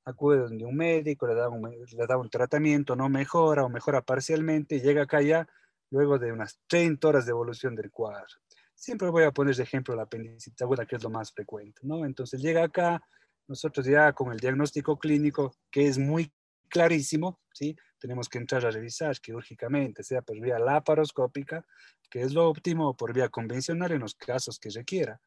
acude 0.06 0.48
de 0.50 0.66
un 0.66 0.76
médico, 0.76 1.28
le 1.28 1.36
da 1.36 1.50
un, 1.50 1.70
le 1.70 2.08
da 2.08 2.18
un 2.18 2.30
tratamiento, 2.30 2.96
no 2.96 3.10
mejora 3.10 3.64
o 3.66 3.70
mejora 3.70 4.02
parcialmente, 4.02 4.80
llega 4.80 5.04
acá 5.04 5.22
ya 5.22 5.48
luego 5.92 6.18
de 6.18 6.32
unas 6.32 6.60
30 6.68 7.08
horas 7.08 7.26
de 7.26 7.32
evolución 7.32 7.76
del 7.76 7.92
cuadro 7.92 8.40
siempre 8.80 9.10
voy 9.10 9.24
a 9.24 9.32
poner 9.32 9.56
de 9.56 9.64
ejemplo 9.64 9.94
la 9.94 10.04
apendicitis 10.04 10.62
aguda, 10.62 10.86
que 10.86 10.96
es 10.96 11.04
lo 11.04 11.10
más 11.10 11.32
frecuente, 11.32 11.82
¿no? 11.84 12.06
Entonces 12.06 12.42
llega 12.42 12.64
acá, 12.64 13.04
nosotros 13.48 13.86
ya 13.86 14.14
con 14.14 14.32
el 14.32 14.40
diagnóstico 14.40 14.98
clínico, 14.98 15.54
que 15.70 15.88
es 15.88 15.98
muy 15.98 16.32
clarísimo, 16.70 17.42
¿sí? 17.54 17.76
Tenemos 18.00 18.30
que 18.30 18.38
entrar 18.38 18.66
a 18.66 18.72
revisar 18.72 19.20
quirúrgicamente, 19.20 20.02
sea 20.04 20.22
por 20.22 20.40
vía 20.40 20.58
laparoscópica, 20.60 21.66
que 22.10 22.22
es 22.22 22.34
lo 22.34 22.48
óptimo, 22.48 22.90
o 22.90 22.96
por 22.96 23.14
vía 23.14 23.28
convencional 23.28 23.92
en 23.92 24.00
los 24.00 24.16
casos 24.16 24.58
que 24.58 24.70
requiera. 24.70 25.20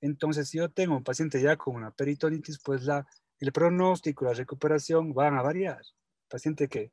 Entonces, 0.00 0.48
si 0.48 0.58
yo 0.58 0.70
tengo 0.70 0.96
un 0.96 1.04
paciente 1.04 1.40
ya 1.42 1.56
con 1.56 1.76
una 1.76 1.90
peritonitis, 1.90 2.58
pues 2.64 2.84
la, 2.84 3.06
el 3.38 3.52
pronóstico 3.52 4.24
la 4.24 4.32
recuperación 4.32 5.12
van 5.12 5.34
a 5.36 5.42
variar. 5.42 5.82
Paciente 6.28 6.68
que 6.68 6.90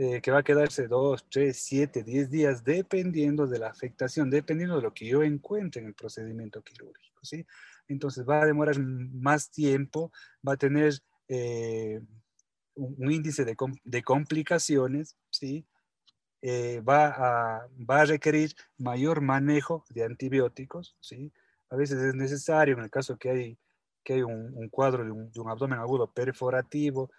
eh, 0.00 0.20
que 0.20 0.30
va 0.30 0.38
a 0.38 0.44
quedarse 0.44 0.86
2, 0.86 1.26
3, 1.28 1.58
7, 1.60 2.04
10 2.04 2.30
días, 2.30 2.62
dependiendo 2.62 3.48
de 3.48 3.58
la 3.58 3.66
afectación, 3.66 4.30
dependiendo 4.30 4.76
de 4.76 4.82
lo 4.82 4.94
que 4.94 5.06
yo 5.08 5.24
encuentre 5.24 5.82
en 5.82 5.88
el 5.88 5.94
procedimiento 5.94 6.62
quirúrgico, 6.62 7.18
¿sí? 7.24 7.44
Entonces 7.88 8.24
va 8.24 8.42
a 8.42 8.46
demorar 8.46 8.78
más 8.78 9.50
tiempo, 9.50 10.12
va 10.46 10.52
a 10.52 10.56
tener 10.56 10.94
eh, 11.26 12.00
un, 12.76 13.10
índice 13.10 13.44
de, 13.44 13.56
de, 13.82 14.02
complicaciones, 14.04 15.16
¿sí? 15.30 15.66
Eh, 16.42 16.80
va, 16.80 17.08
a, 17.08 17.68
va 17.68 18.02
a 18.02 18.04
requerir 18.04 18.54
mayor 18.76 19.20
manejo 19.20 19.84
de 19.88 20.04
antibióticos, 20.04 20.96
¿sí? 21.00 21.32
A 21.70 21.76
veces 21.76 22.00
es 22.00 22.14
necesario, 22.14 22.76
en 22.76 22.84
el 22.84 22.90
caso 22.90 23.18
que 23.18 23.30
hay 23.30 23.58
que 24.04 24.12
hay 24.14 24.22
un, 24.22 24.68
cuadro 24.70 25.04
de 25.04 25.10
un, 25.10 25.50
abdomen 25.50 25.80
agudo 25.80 26.12
perforativo, 26.12 27.10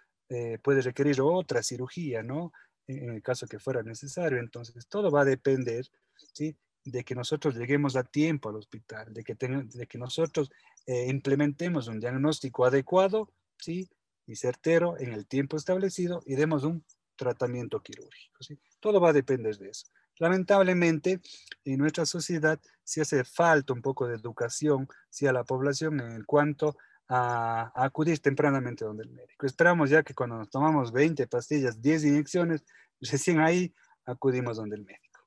puede 0.62 0.80
requerir 0.80 1.20
otra 1.20 1.62
cirugía, 1.62 2.22
¿no? 2.22 2.52
En, 2.90 3.10
el 3.10 3.22
caso 3.22 3.46
que 3.46 3.58
fuera 3.58 3.82
necesario. 3.82 4.38
Entonces, 4.38 4.86
todo 4.88 5.10
va 5.10 5.22
a 5.22 5.24
depender, 5.24 5.86
¿sí? 6.32 6.56
De 6.84 7.04
que 7.04 7.14
nosotros 7.14 7.54
lleguemos 7.54 7.96
a 7.96 8.04
tiempo 8.04 8.48
al 8.48 8.56
hospital, 8.56 9.12
de 9.12 9.22
que, 9.22 9.34
de 9.34 9.86
que 9.86 9.98
nosotros 9.98 10.50
eh, 10.86 11.06
implementemos 11.08 11.88
un 11.88 12.00
diagnóstico 12.00 12.64
adecuado, 12.64 13.32
¿sí? 13.58 13.88
Y 14.26 14.36
certero 14.36 14.98
en 14.98 15.12
el 15.12 15.26
tiempo 15.26 15.56
establecido 15.56 16.22
y 16.24 16.34
demos 16.34 16.64
un 16.64 16.84
tratamiento 17.16 17.80
quirúrgico, 17.80 18.42
¿sí? 18.42 18.58
Todo 18.80 19.00
va 19.00 19.10
a 19.10 19.12
depender 19.12 19.56
de 19.58 19.70
eso. 19.70 19.86
Lamentablemente, 20.18 21.20
en 21.64 21.78
nuestra 21.78 22.04
sociedad 22.04 22.60
sí 22.84 23.00
hace 23.00 23.24
falta 23.24 23.72
un 23.72 23.82
poco 23.82 24.06
de 24.06 24.16
educación 24.16 24.88
sí, 25.08 25.26
a 25.26 25.32
la 25.32 25.44
población 25.44 26.00
en 26.00 26.24
cuanto 26.24 26.68
a, 26.68 26.74
acudir 27.12 28.20
tempranamente 28.20 28.84
donde 28.84 29.02
el 29.02 29.10
médico. 29.10 29.44
Esperamos 29.44 29.90
ya 29.90 30.02
que 30.02 30.14
cuando 30.14 30.36
nos 30.36 30.48
tomamos 30.48 30.92
20 30.92 31.26
pastillas, 31.26 31.80
10 31.82 32.04
inyecciones, 32.04 32.64
recién 33.00 33.40
ahí 33.40 33.74
acudimos 34.04 34.56
donde 34.56 34.76
el 34.76 34.84
médico. 34.84 35.20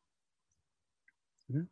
¿Mm? 1.50 1.67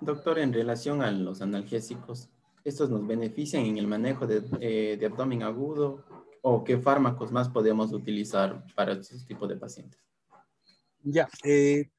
Doctor, 0.00 0.38
en 0.38 0.52
relación 0.52 1.02
a 1.02 1.10
los 1.10 1.42
analgésicos, 1.42 2.30
¿estos 2.64 2.90
nos 2.90 3.04
benefician 3.04 3.64
en 3.64 3.78
el 3.78 3.88
manejo 3.88 4.26
de, 4.26 4.42
eh, 4.60 4.96
de 4.96 5.06
abdomen 5.06 5.42
agudo 5.42 6.04
o 6.40 6.62
qué 6.62 6.78
fármacos 6.78 7.32
más 7.32 7.48
podemos 7.48 7.92
utilizar 7.92 8.64
para 8.76 8.92
estos 8.92 9.26
tipos 9.26 9.48
de 9.48 9.56
pacientes? 9.56 10.00
Ya, 11.02 11.28
eh, 11.42 11.90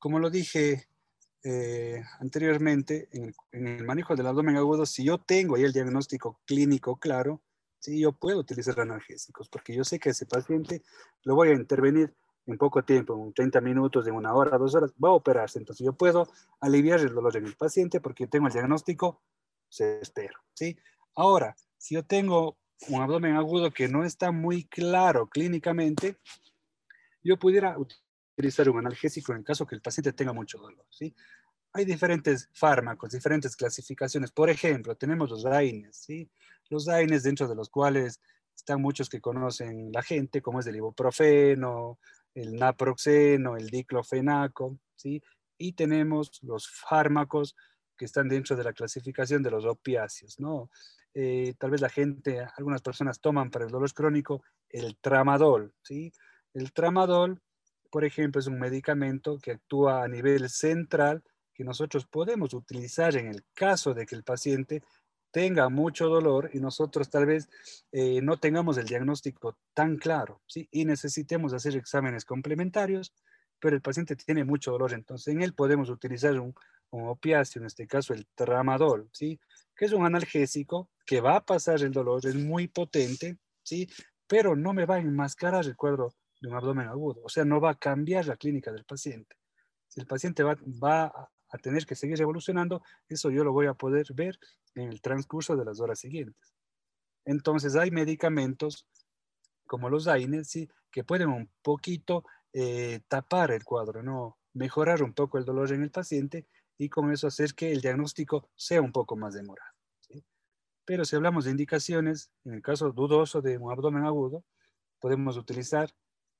como 0.00 0.18
lo 0.18 0.28
dije 0.28 0.87
eh, 1.50 2.04
anteriormente, 2.20 3.08
en 3.10 3.34
el, 3.52 3.84
manejo 3.86 4.14
del 4.14 4.26
abdomen 4.26 4.56
agudo, 4.56 4.84
si 4.84 5.02
yo 5.02 5.16
tengo 5.16 5.56
ahí 5.56 5.64
el 5.64 5.72
diagnóstico 5.72 6.42
clínico 6.44 6.98
claro, 6.98 7.40
sí, 7.78 7.98
yo 7.98 8.12
puedo 8.12 8.40
utilizar 8.40 8.78
analgésicos, 8.78 9.48
porque 9.48 9.74
yo 9.74 9.82
sé 9.82 9.98
que 9.98 10.10
ese 10.10 10.26
paciente 10.26 10.82
lo 11.24 11.36
voy 11.36 11.48
a 11.48 11.54
intervenir 11.54 12.14
en 12.44 12.58
poco 12.58 12.84
tiempo, 12.84 13.14
en 13.14 13.32
30 13.32 13.62
minutos, 13.62 14.06
en 14.06 14.14
una 14.14 14.34
hora, 14.34 14.58
dos 14.58 14.74
horas, 14.74 14.92
va 15.02 15.08
a 15.08 15.12
operarse. 15.12 15.58
Entonces 15.58 15.86
yo 15.86 15.94
puedo 15.94 16.28
aliviar 16.60 17.00
el 17.00 17.14
dolor 17.14 17.34
en 17.38 17.46
el 17.46 17.56
paciente 17.56 17.98
porque 17.98 18.26
tengo 18.26 18.48
el 18.48 18.52
diagnóstico 18.52 19.22
espero, 19.70 20.38
¿sí? 20.52 20.78
Ahora, 21.14 21.56
si 21.78 21.94
yo 21.94 22.04
tengo 22.04 22.58
un 22.88 23.00
abdomen 23.00 23.36
agudo 23.36 23.70
que 23.70 23.88
no 23.88 24.04
está 24.04 24.32
muy 24.32 24.64
claro 24.64 25.28
clínicamente, 25.28 26.18
yo 27.22 27.38
pudiera 27.38 27.74
utilizar 28.38 28.70
un 28.70 28.78
analgésico 28.78 29.32
en 29.32 29.38
el 29.38 29.44
caso 29.44 29.66
que 29.66 29.74
el 29.74 29.82
paciente 29.82 30.12
tenga 30.12 30.32
mucho 30.32 30.58
dolor. 30.58 30.86
¿sí? 30.90 31.14
Hay 31.78 31.84
diferentes 31.84 32.50
fármacos, 32.54 33.12
diferentes 33.12 33.54
clasificaciones. 33.54 34.32
Por 34.32 34.50
ejemplo, 34.50 34.96
tenemos 34.96 35.30
los 35.30 35.46
AINES, 35.46 35.96
¿sí? 35.96 36.28
los 36.70 36.88
AINES 36.88 37.22
dentro 37.22 37.46
de 37.46 37.54
los 37.54 37.68
cuales 37.68 38.20
están 38.52 38.82
muchos 38.82 39.08
que 39.08 39.20
conocen 39.20 39.92
la 39.92 40.02
gente, 40.02 40.42
como 40.42 40.58
es 40.58 40.66
el 40.66 40.74
ibuprofeno, 40.74 42.00
el 42.34 42.56
naproxeno, 42.56 43.56
el 43.56 43.70
diclofenaco, 43.70 44.76
¿sí? 44.96 45.22
y 45.56 45.74
tenemos 45.74 46.42
los 46.42 46.68
fármacos 46.68 47.54
que 47.96 48.06
están 48.06 48.28
dentro 48.28 48.56
de 48.56 48.64
la 48.64 48.72
clasificación 48.72 49.44
de 49.44 49.52
los 49.52 49.64
opiáceos, 49.64 50.40
¿no? 50.40 50.70
Eh, 51.14 51.54
tal 51.58 51.70
vez 51.70 51.80
la 51.80 51.90
gente, 51.90 52.44
algunas 52.56 52.82
personas 52.82 53.20
toman 53.20 53.52
para 53.52 53.66
el 53.66 53.70
dolor 53.70 53.94
crónico 53.94 54.42
el 54.68 54.96
tramadol, 54.96 55.72
¿sí? 55.82 56.12
El 56.54 56.72
tramadol 56.72 57.40
por 57.90 58.04
ejemplo, 58.04 58.40
es 58.40 58.46
un 58.46 58.58
medicamento 58.58 59.38
que 59.38 59.52
actúa 59.52 60.02
a 60.02 60.08
nivel 60.08 60.48
central 60.50 61.22
que 61.58 61.64
nosotros 61.64 62.06
podemos 62.06 62.54
utilizar 62.54 63.16
en 63.16 63.26
el 63.26 63.44
caso 63.52 63.92
de 63.92 64.06
que 64.06 64.14
el 64.14 64.22
paciente 64.22 64.80
tenga 65.32 65.68
mucho 65.68 66.06
dolor 66.08 66.50
y 66.52 66.60
nosotros 66.60 67.10
tal 67.10 67.26
vez 67.26 67.48
eh, 67.90 68.20
no 68.22 68.36
tengamos 68.36 68.78
el 68.78 68.86
diagnóstico 68.86 69.58
tan 69.74 69.96
claro, 69.96 70.40
¿sí? 70.46 70.68
Y 70.70 70.84
necesitemos 70.84 71.52
hacer 71.52 71.74
exámenes 71.74 72.24
complementarios, 72.24 73.12
pero 73.58 73.74
el 73.74 73.82
paciente 73.82 74.14
tiene 74.14 74.44
mucho 74.44 74.70
dolor, 74.70 74.92
entonces 74.92 75.34
en 75.34 75.42
él 75.42 75.52
podemos 75.52 75.90
utilizar 75.90 76.38
un, 76.38 76.54
un 76.90 77.08
opiáceo, 77.08 77.60
en 77.60 77.66
este 77.66 77.88
caso 77.88 78.14
el 78.14 78.28
tramadol, 78.36 79.10
¿sí? 79.12 79.40
Que 79.74 79.86
es 79.86 79.92
un 79.92 80.06
analgésico 80.06 80.88
que 81.04 81.20
va 81.20 81.34
a 81.34 81.44
pasar 81.44 81.82
el 81.82 81.90
dolor, 81.90 82.24
es 82.24 82.36
muy 82.36 82.68
potente, 82.68 83.36
¿sí? 83.64 83.90
Pero 84.28 84.54
no 84.54 84.72
me 84.74 84.86
va 84.86 84.94
a 84.94 85.00
enmascarar 85.00 85.64
el 85.64 85.74
cuadro 85.74 86.14
de 86.40 86.50
un 86.50 86.54
abdomen 86.54 86.86
agudo. 86.86 87.20
O 87.24 87.28
sea, 87.28 87.44
no 87.44 87.60
va 87.60 87.70
a 87.70 87.78
cambiar 87.78 88.26
la 88.26 88.36
clínica 88.36 88.70
del 88.70 88.84
paciente. 88.84 89.34
Si 89.88 89.98
el 89.98 90.06
paciente 90.06 90.44
va, 90.44 90.56
va 90.80 91.28
a 91.50 91.58
tener 91.58 91.86
que 91.86 91.94
seguir 91.94 92.20
evolucionando, 92.20 92.82
eso 93.08 93.30
yo 93.30 93.44
lo 93.44 93.52
voy 93.52 93.66
a 93.66 93.74
poder 93.74 94.06
ver 94.14 94.38
en 94.74 94.88
el 94.88 95.00
transcurso 95.00 95.56
de 95.56 95.64
las 95.64 95.80
horas 95.80 95.98
siguientes. 95.98 96.54
Entonces 97.24 97.76
hay 97.76 97.90
medicamentos 97.90 98.86
como 99.66 99.90
los 99.90 100.08
AINES, 100.08 100.48
¿sí? 100.48 100.68
que 100.90 101.04
pueden 101.04 101.28
un 101.28 101.50
poquito 101.62 102.24
eh, 102.52 103.00
tapar 103.08 103.50
el 103.50 103.64
cuadro, 103.64 104.02
¿no? 104.02 104.38
mejorar 104.54 105.02
un 105.02 105.12
poco 105.12 105.38
el 105.38 105.44
dolor 105.44 105.72
en 105.72 105.82
el 105.82 105.90
paciente 105.90 106.46
y 106.78 106.88
con 106.88 107.12
eso 107.12 107.26
hacer 107.26 107.54
que 107.54 107.70
el 107.70 107.80
diagnóstico 107.80 108.48
sea 108.56 108.80
un 108.80 108.92
poco 108.92 109.16
más 109.16 109.34
demorado. 109.34 109.70
Pero 110.84 111.04
si 111.04 111.16
hablamos 111.16 111.44
de 111.44 111.50
indicaciones, 111.50 112.30
en 112.44 112.54
el 112.54 112.62
caso 112.62 112.90
dudoso 112.92 113.42
de 113.42 113.58
un 113.58 113.70
abdomen 113.70 114.04
agudo, 114.04 114.44
podemos 114.98 115.36
utilizar 115.36 115.94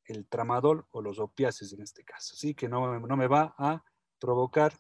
el 0.07 0.27
tramadol 0.27 0.87
o 0.90 1.03
los 1.03 1.18
opiáceos 1.18 1.75
en 1.75 1.83
este 1.83 2.03
caso, 2.03 2.35
¿sí? 2.35 2.55
que 2.55 2.66
no, 2.66 2.99
no 2.99 3.16
me 3.16 3.27
va 3.27 3.55
a 3.59 3.85
provocar 4.18 4.73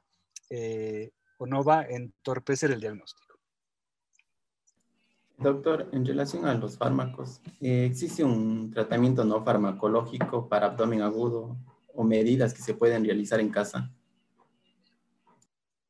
eh, 0.50 1.10
o 1.38 1.46
no 1.46 1.62
va 1.62 1.80
a 1.80 1.88
entorpecer 1.88 2.70
el 2.70 2.80
diagnóstico. 2.80 3.38
Doctor, 5.38 5.88
en 5.92 6.04
relación 6.04 6.46
a 6.46 6.54
los 6.54 6.76
fármacos, 6.76 7.40
eh, 7.60 7.86
¿existe 7.86 8.24
un 8.24 8.70
tratamiento 8.72 9.24
no 9.24 9.44
farmacológico 9.44 10.48
para 10.48 10.66
abdomen 10.66 11.02
agudo 11.02 11.56
o 11.94 12.02
medidas 12.02 12.52
que 12.52 12.62
se 12.62 12.74
pueden 12.74 13.04
realizar 13.04 13.38
en 13.38 13.50
casa? 13.50 13.92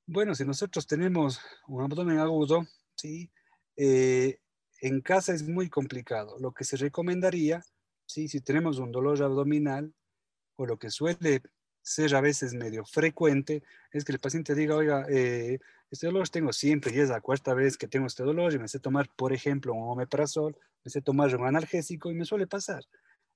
Bueno, 0.06 0.34
si 0.34 0.44
nosotros 0.44 0.86
tenemos 0.86 1.40
un 1.66 1.82
abdomen 1.82 2.18
agudo, 2.18 2.66
¿sí? 2.94 3.30
Eh, 3.76 4.38
en 4.80 5.00
casa 5.00 5.32
es 5.32 5.48
muy 5.48 5.70
complicado. 5.70 6.36
Lo 6.38 6.52
que 6.52 6.64
se 6.64 6.76
recomendaría 6.76 7.62
¿sí? 8.08 8.26
Si 8.26 8.40
tenemos 8.40 8.78
un 8.78 8.90
dolor 8.90 9.22
abdominal, 9.22 9.94
o 10.56 10.66
lo 10.66 10.78
que 10.78 10.90
suele 10.90 11.42
ser 11.88 12.14
a 12.14 12.20
veces 12.20 12.54
medio 12.54 12.84
frecuente, 12.84 13.62
es 13.92 14.04
que 14.04 14.12
el 14.12 14.20
paciente 14.20 14.54
diga, 14.54 14.76
oiga, 14.76 15.06
eh, 15.08 15.58
este 15.90 16.06
dolor 16.06 16.28
tengo 16.28 16.52
siempre 16.52 16.94
y 16.94 17.00
es 17.00 17.08
la 17.08 17.20
cuarta 17.20 17.54
vez 17.54 17.78
que 17.78 17.88
tengo 17.88 18.06
este 18.06 18.22
dolor 18.22 18.52
y 18.52 18.58
me 18.58 18.68
sé 18.68 18.78
tomar, 18.78 19.08
por 19.16 19.32
ejemplo, 19.32 19.72
un 19.72 19.88
omeprazol, 19.90 20.56
me 20.84 20.90
sé 20.90 21.00
tomar 21.00 21.34
un 21.34 21.46
analgésico 21.46 22.10
y 22.10 22.14
me 22.14 22.24
suele 22.26 22.46
pasar. 22.46 22.84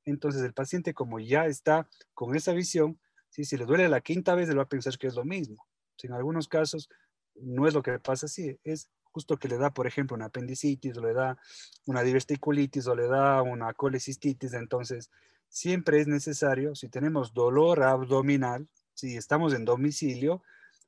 Entonces 0.05 0.43
el 0.43 0.53
paciente 0.53 0.93
como 0.93 1.19
ya 1.19 1.47
está 1.47 1.89
con 2.13 2.37
esa 2.37 2.53
visión, 2.53 3.01
¿sí? 3.31 3.45
si 3.45 3.57
le 3.57 3.65
duele 3.65 3.89
la 3.89 4.01
quinta 4.01 4.35
vez, 4.35 4.49
le 4.49 4.55
va 4.55 4.65
a 4.65 4.69
pensar 4.69 4.99
que 4.99 5.07
es 5.07 5.15
lo 5.15 5.25
mismo. 5.25 5.67
en 6.03 6.13
algunos 6.13 6.49
casos 6.49 6.89
no 7.35 7.67
es 7.67 7.75
lo 7.75 7.83
que 7.83 7.99
pasa 7.99 8.27
así, 8.27 8.59
es 8.65 8.91
justo 9.13 9.37
que 9.37 9.49
le 9.49 9.57
da, 9.57 9.73
por 9.73 9.87
ejemplo, 9.87 10.17
una 10.17 10.27
apendicitis, 10.27 10.97
o 10.97 11.01
le 11.01 11.13
da 11.13 11.39
una 11.87 12.03
diverticulitis, 12.03 12.87
o 12.87 12.95
le 12.95 13.07
da 13.07 13.43
una 13.43 13.73
colecistitis. 13.75 14.55
Entonces, 14.55 15.11
siempre 15.53 16.01
es 16.01 16.09
necesario, 16.09 16.75
si 16.75 16.89
tenemos 16.89 17.35
dolor 17.35 17.83
abdominal, 17.83 18.67
si 18.95 19.19
estamos 19.19 19.53
en 19.53 19.67
domicilio, 19.67 20.43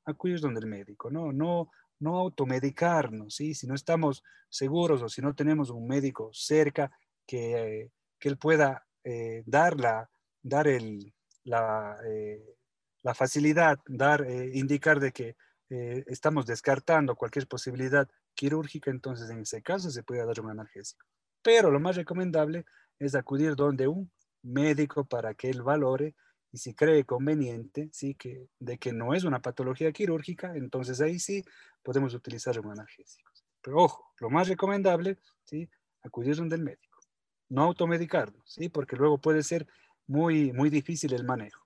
acudir 0.07 0.40
donde 0.40 0.61
el 0.61 0.66
médico, 0.66 1.11
¿no? 1.11 1.33
No, 1.33 1.70
no 2.00 2.16
automedicarnos, 2.18 3.35
¿sí? 3.35 3.55
Si 3.55 3.66
no 3.66 3.74
estamos 3.74 4.24
seguros 4.48 5.03
o 5.03 5.09
si 5.11 5.20
no 5.20 5.35
tenemos 5.35 5.68
un 5.68 5.87
médico 5.87 6.31
cerca 6.33 6.90
que, 7.27 7.90
que 8.18 8.29
él 8.31 8.38
pueda 8.38 8.87
eh, 9.05 9.42
dar, 9.44 9.79
la, 9.79 10.09
dar 10.42 10.66
el, 10.66 11.12
la, 11.44 11.98
eh, 12.07 12.57
la 13.03 13.12
facilidad, 13.12 13.79
dar, 13.87 14.22
eh, 14.22 14.50
indicar 14.55 14.98
de 14.98 15.12
que 15.12 15.37
eh, 15.68 16.05
estamos 16.07 16.46
descartando 16.46 17.16
cualquier 17.16 17.46
posibilidad 17.46 18.09
quirúrgica, 18.33 18.90
entonces 18.90 19.29
en 19.29 19.40
ese 19.40 19.61
caso 19.61 19.90
se 19.90 20.03
puede 20.03 20.24
dar 20.24 20.40
un 20.40 20.50
analgésico. 20.50 21.05
Pero 21.42 21.70
lo 21.70 21.81
más 21.81 21.96
recomendable 21.96 22.64
es 22.98 23.14
acudir 23.14 23.57
donde 23.57 23.88
un 23.88 24.11
médico 24.44 25.04
para 25.04 25.35
que 25.35 25.50
él 25.50 25.62
valore 25.62 26.14
y 26.52 26.59
si 26.59 26.72
cree 26.72 27.04
conveniente, 27.04 27.88
sí, 27.92 28.14
que, 28.14 28.48
de 28.61 28.78
que 28.78 28.92
no 28.92 29.12
es 29.12 29.24
una 29.24 29.42
patología 29.42 29.90
quirúrgica, 29.90 30.54
entonces 30.54 31.00
ahí 31.00 31.18
sí 31.18 31.44
podemos 31.83 32.14
utilizar 32.14 32.61
un 32.61 32.70
analgésico. 32.70 33.33
Pero 33.61 33.78
ojo, 33.78 34.12
lo 34.20 34.30
más 34.30 34.46
recomendable, 34.46 35.18
sí, 35.42 35.68
acudir 36.02 36.37
donde 36.37 36.57
médico, 36.59 37.00
no 37.48 37.62
automedicarnos, 37.62 38.42
sí, 38.46 38.68
porque 38.68 38.94
luego 38.94 39.18
puede 39.18 39.42
ser 39.42 39.66
muy, 40.07 40.52
muy 40.52 40.70
difícil 40.70 41.12
el 41.14 41.24
manejo. 41.24 41.64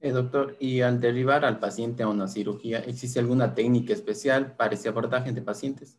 Eh, 0.00 0.10
doctor, 0.10 0.56
y 0.60 0.82
al 0.82 1.00
derivar 1.00 1.44
al 1.44 1.58
paciente 1.58 2.02
a 2.02 2.08
una 2.08 2.28
cirugía, 2.28 2.80
¿existe 2.80 3.18
alguna 3.18 3.54
técnica 3.54 3.92
especial 3.92 4.54
para 4.56 4.74
ese 4.74 4.88
abordaje 4.88 5.32
de 5.32 5.42
pacientes? 5.42 5.96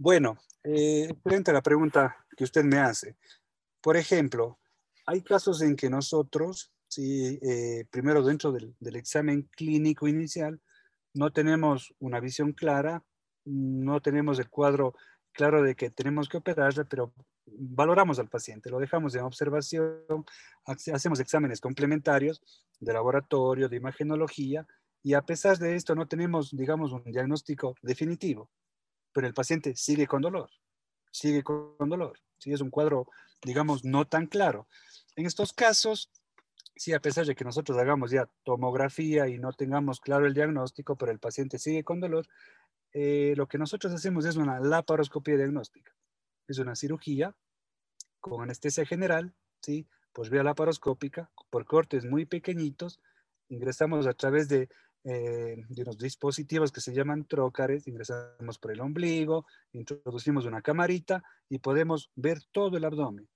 Bueno, 0.00 0.38
eh, 0.62 1.12
frente 1.24 1.50
a 1.50 1.54
la 1.54 1.60
pregunta 1.60 2.24
que 2.36 2.44
usted 2.44 2.62
me 2.62 2.78
hace. 2.78 3.16
Por 3.80 3.96
ejemplo, 3.96 4.60
hay 5.06 5.22
casos 5.22 5.60
en 5.60 5.74
que 5.74 5.90
nosotros, 5.90 6.72
sí, 6.86 7.36
eh, 7.42 7.84
primero 7.90 8.22
dentro 8.22 8.52
del, 8.52 8.76
examen 8.94 9.48
clínico 9.56 10.06
inicial, 10.06 10.60
no 11.14 11.32
tenemos 11.32 11.94
una 11.98 12.20
visión 12.20 12.52
clara, 12.52 13.02
no 13.44 14.00
tenemos 14.00 14.38
el 14.38 14.48
cuadro 14.48 14.94
claro 15.32 15.64
de 15.64 15.74
que 15.74 15.90
tenemos 15.90 16.28
que 16.28 16.36
operarla, 16.36 16.84
pero 16.84 17.12
valoramos 17.46 18.20
al 18.20 18.28
paciente, 18.28 18.70
lo 18.70 18.78
dejamos 18.78 19.16
en 19.16 19.22
observación, 19.22 20.24
hacemos 20.64 21.18
exámenes 21.18 21.60
complementarios 21.60 22.40
de 22.78 22.92
laboratorio, 22.92 23.68
de 23.68 23.78
imagenología, 23.78 24.64
y 25.02 25.14
a 25.14 25.22
pesar 25.22 25.58
de 25.58 25.74
esto 25.74 25.96
no 25.96 26.06
tenemos, 26.06 26.56
digamos, 26.56 26.92
un 26.92 27.02
diagnóstico 27.02 27.74
definitivo, 27.82 28.48
pero 29.12 29.26
el 29.26 29.34
paciente 29.34 29.74
sigue 29.76 30.06
con 30.06 30.22
dolor, 30.22 30.50
sigue 31.10 31.42
con 31.42 31.76
dolor. 31.78 32.18
Si 32.38 32.52
es 32.52 32.60
un 32.60 32.70
cuadro, 32.70 33.08
digamos, 33.42 33.84
no 33.84 34.06
tan 34.06 34.26
claro. 34.26 34.68
En 35.16 35.26
estos 35.26 35.52
casos, 35.52 36.10
sí, 36.76 36.92
a 36.92 37.00
pesar 37.00 37.26
de 37.26 37.34
que 37.34 37.44
nosotros 37.44 37.76
hagamos 37.78 38.10
ya 38.10 38.28
tomografía 38.44 39.28
y 39.28 39.38
no 39.38 39.52
tengamos 39.52 40.00
claro 40.00 40.26
el 40.26 40.34
diagnóstico, 40.34 40.96
pero 40.96 41.10
el 41.10 41.18
paciente 41.18 41.58
sigue 41.58 41.82
con 41.82 42.00
dolor, 42.00 42.26
eh, 42.92 43.34
lo 43.36 43.48
que 43.48 43.58
nosotros 43.58 43.92
hacemos 43.92 44.24
es 44.24 44.36
una 44.36 44.60
laparoscopia 44.60 45.36
diagnóstica. 45.36 45.92
Es 46.46 46.58
una 46.58 46.76
cirugía 46.76 47.34
con 48.20 48.42
anestesia 48.42 48.86
general, 48.86 49.34
¿sí? 49.60 49.86
Pues 50.12 50.30
vía 50.30 50.42
laparoscópica, 50.42 51.30
por 51.50 51.64
cortes 51.64 52.04
muy 52.04 52.24
pequeñitos, 52.24 53.00
ingresamos 53.48 54.06
a 54.06 54.14
través 54.14 54.48
de 54.48 54.68
eh, 55.10 55.56
de 55.70 55.82
unos 55.82 55.96
dispositivos 55.96 56.70
que 56.70 56.82
se 56.82 56.92
llaman 56.92 57.24
trócares, 57.24 57.88
ingresamos 57.88 58.58
por 58.58 58.72
el 58.72 58.80
ombligo, 58.82 59.46
introducimos 59.72 60.44
una 60.44 60.60
camarita 60.60 61.22
y 61.48 61.60
podemos 61.60 62.10
ver 62.14 62.42
todo 62.52 62.76
el 62.76 62.84
abdomen. 62.84 63.26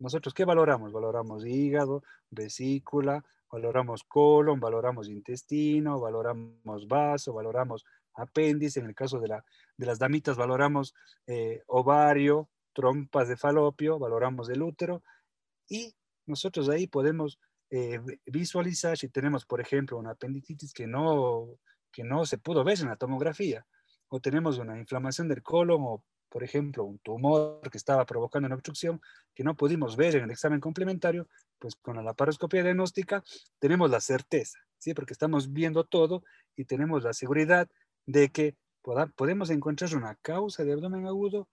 Nosotros, 0.00 0.34
¿qué 0.34 0.44
valoramos? 0.44 0.90
Valoramos 0.90 1.46
hígado, 1.46 2.02
vesícula, 2.28 3.24
valoramos 3.48 4.02
colon, 4.02 4.58
valoramos 4.58 5.08
intestino, 5.08 6.00
valoramos 6.00 6.88
vaso, 6.88 7.32
valoramos 7.32 7.84
apéndice, 8.14 8.80
en 8.80 8.86
el 8.86 8.94
caso 8.96 9.20
de, 9.20 9.28
la, 9.28 9.44
de 9.76 9.86
las 9.86 10.00
damitas 10.00 10.36
valoramos 10.36 10.92
eh, 11.28 11.62
ovario, 11.68 12.48
trompas 12.72 13.28
de 13.28 13.36
falopio, 13.36 14.00
valoramos 14.00 14.48
el 14.48 14.60
útero 14.60 15.04
y 15.68 15.94
nosotros 16.26 16.68
ahí 16.68 16.88
podemos 16.88 17.38
eh, 17.74 17.98
visualizar 18.26 18.98
si 18.98 19.08
tenemos, 19.08 19.46
por 19.46 19.58
ejemplo, 19.58 19.96
una 19.96 20.10
apendicitis 20.10 20.74
que 20.74 20.86
no, 20.86 21.58
que 21.90 22.04
no 22.04 22.26
se 22.26 22.36
pudo 22.36 22.62
ver 22.64 22.78
en 22.80 22.88
la 22.88 22.96
tomografía, 22.96 23.66
o 24.08 24.20
tenemos 24.20 24.58
una 24.58 24.78
inflamación 24.78 25.26
del 25.26 25.42
colon, 25.42 25.80
o 25.80 26.04
por 26.28 26.44
ejemplo, 26.44 26.84
un 26.84 26.98
tumor 26.98 27.62
que 27.70 27.78
estaba 27.78 28.04
provocando 28.04 28.44
una 28.44 28.56
obstrucción 28.56 29.00
que 29.34 29.42
no 29.42 29.56
pudimos 29.56 29.96
ver 29.96 30.16
en 30.16 30.24
el 30.24 30.30
examen 30.30 30.60
complementario, 30.60 31.28
pues 31.58 31.74
con 31.76 31.96
la 31.96 32.02
laparoscopia 32.02 32.62
diagnóstica 32.62 33.24
tenemos 33.58 33.90
la 33.90 34.00
certeza, 34.02 34.58
¿sí? 34.76 34.92
Porque 34.92 35.14
estamos 35.14 35.50
viendo 35.54 35.84
todo 35.84 36.24
y 36.54 36.66
tenemos 36.66 37.04
la 37.04 37.14
seguridad 37.14 37.70
de 38.04 38.28
que 38.28 38.54
podemos 39.16 39.48
encontrar 39.48 39.96
una 39.96 40.14
causa 40.16 40.62
de 40.62 40.74
abdomen 40.74 41.06
agudo 41.06 41.48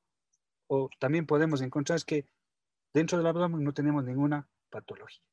o 0.67 0.89
también 0.99 1.25
podemos 1.25 1.62
encontrar 1.62 2.03
que 2.03 2.25
dentro 2.93 3.17
del 3.17 3.27
abdomen 3.27 3.63
no 3.63 3.73
tenemos 3.73 4.03
ninguna 4.03 4.49
patología 4.69 5.28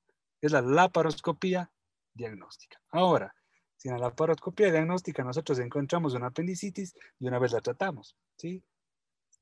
es 0.47 0.53
la 0.53 0.63
laparoscopía 0.63 1.71
diagnóstica. 2.15 2.81
Ahora, 2.91 3.35
si 3.77 3.89
en 3.89 3.95
la 3.95 4.09
laparoscopía 4.09 4.71
diagnóstica 4.71 5.23
nosotros 5.23 5.59
encontramos 5.59 6.15
una 6.15 6.29
apendicitis, 6.29 6.95
y 7.19 7.27
una 7.27 7.39
vez 7.39 7.53
la 7.53 7.61
tratamos, 7.61 8.17
¿sí? 8.37 8.63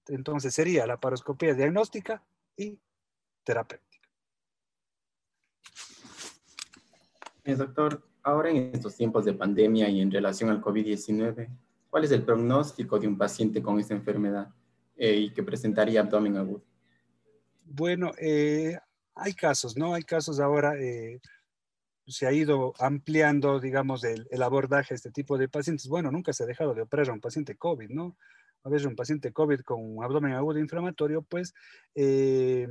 Entonces 0.08 0.54
sería 0.54 0.86
laparoscopía 0.86 1.54
diagnóstica 1.54 2.22
y 2.56 2.78
terapéutica. 3.42 4.08
doctor, 7.44 8.02
ahora 8.22 8.50
en 8.50 8.70
estos 8.74 8.96
tiempos 8.96 9.24
de 9.24 9.34
pandemia 9.34 9.88
y 9.88 10.00
en 10.00 10.10
relación 10.10 10.50
al 10.50 10.60
COVID-19, 10.60 11.48
¿cuál 11.88 12.04
es 12.04 12.10
el 12.10 12.24
pronóstico 12.24 12.98
de 12.98 13.06
un 13.06 13.16
paciente 13.16 13.62
con 13.62 13.78
esta 13.78 13.94
enfermedad 13.94 14.52
eh, 14.96 15.14
y 15.16 15.30
que 15.30 15.42
presentaría 15.42 16.00
abdomen 16.00 16.36
agudo? 16.36 16.64
Bueno, 17.64 18.12
eh, 18.18 18.78
hay 19.14 19.34
casos, 19.34 19.76
¿no? 19.76 19.94
Hay 19.94 20.02
casos 20.02 20.40
ahora, 20.40 20.74
eh, 20.78 21.20
se 22.06 22.26
ha 22.26 22.32
ido 22.32 22.74
ampliando, 22.78 23.60
digamos, 23.60 24.04
el, 24.04 24.26
abordaje 24.42 24.94
a 24.94 24.96
este 24.96 25.10
tipo 25.10 25.38
de 25.38 25.48
pacientes. 25.48 25.88
Bueno, 25.88 26.10
nunca 26.10 26.32
se 26.32 26.44
ha 26.44 26.46
dejado 26.46 26.74
de 26.74 26.82
operar 26.82 27.08
a 27.10 27.12
un 27.12 27.20
paciente 27.20 27.56
COVID, 27.56 27.90
¿no? 27.90 28.16
A 28.64 28.68
veces 28.68 28.86
un 28.86 28.96
paciente 28.96 29.32
COVID 29.32 29.60
con 29.60 29.80
un 29.82 30.04
abdomen 30.04 30.32
agudo 30.32 30.58
inflamatorio, 30.58 31.22
pues, 31.22 31.54
eh, 31.94 32.66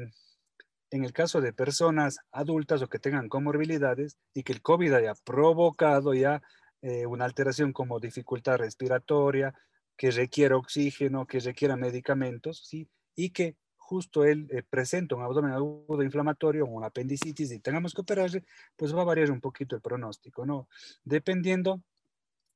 en 0.92 1.04
el 1.04 1.14
caso 1.14 1.42
de 1.42 1.54
personas 1.54 2.20
adultas 2.32 2.82
o 2.82 2.88
que 2.88 3.00
tengan 3.00 3.30
comorbilidades 3.30 4.18
y 4.34 4.44
que 4.44 4.54
el 4.54 4.62
COVID 4.62 4.94
haya 4.94 5.14
provocado 5.24 6.14
ya 6.14 6.42
eh, 6.82 7.06
una 7.06 7.26
alteración 7.26 7.74
como 7.74 8.00
dificultad 8.00 8.58
respiratoria, 8.58 9.54
que 9.98 10.12
requiera 10.12 10.58
oxígeno, 10.58 11.26
que 11.26 11.40
requiera 11.40 11.76
medicamentos, 11.78 12.64
¿sí? 12.68 12.90
Y 13.16 13.32
que 13.32 13.56
justo 13.84 14.24
él 14.24 14.48
eh, 14.50 14.64
presenta 14.64 15.16
un 15.16 15.24
abdomen 15.24 15.52
agudo 15.52 16.04
inflamatorio 16.04 16.66
una 16.66 16.88
apendicitis 16.88 17.52
y 17.52 17.60
tengamos 17.60 17.94
que 17.94 18.02
operarle, 18.02 18.44
pues 18.78 18.96
va 18.96 19.02
a 19.02 19.06
variar 19.06 19.30
un 19.30 19.42
poquito 19.42 19.76
el 19.76 19.82
pronóstico, 19.82 20.46
¿no? 20.46 20.68
Dependiendo 21.04 21.82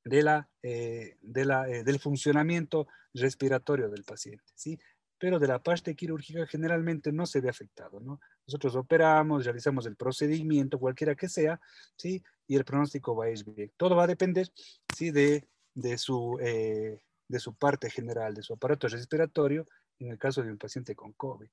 de 0.04 0.24
la, 0.24 0.50
eh, 0.64 1.18
de 1.22 1.46
la, 1.46 1.68
eh, 1.70 1.84
del 1.84 2.00
funcionamiento 2.00 2.88
respiratorio 3.14 3.90
del 3.90 4.06
paciente, 4.06 4.46
¿sí? 4.56 4.80
Pero 5.20 5.38
de 5.38 5.48
la 5.48 5.60
parte 5.60 5.96
quirúrgica 5.96 6.48
generalmente 6.48 7.12
no 7.12 7.26
se 7.26 7.42
ve 7.42 7.50
afectado, 7.50 8.00
¿no? 8.00 8.22
Nosotros 8.48 8.76
operamos, 8.76 9.44
realizamos 9.44 9.86
el 9.86 9.98
procedimiento, 9.98 10.80
cualquiera 10.80 11.16
que 11.16 11.28
sea, 11.28 11.60
¿sí? 11.98 12.24
Y 12.48 12.56
el 12.56 12.64
pronóstico 12.64 13.16
va 13.16 13.26
a 13.26 13.32
ir 13.32 13.44
bien. 13.44 13.72
Todo 13.76 13.96
va 13.98 14.06
a 14.06 14.08
depender, 14.08 14.50
¿sí? 14.96 15.12
De, 15.12 15.46
de 15.74 15.98
su, 15.98 16.38
de 16.40 17.40
su 17.40 17.54
parte 17.54 17.90
general, 17.90 18.34
de 18.34 18.44
su 18.44 18.54
aparato 18.54 18.88
respiratorio 18.88 19.66
en 20.00 20.12
el 20.12 20.18
caso 20.18 20.42
de 20.44 20.52
un 20.52 20.58
paciente 20.58 20.96
con 20.96 21.14
COVID. 21.14 21.48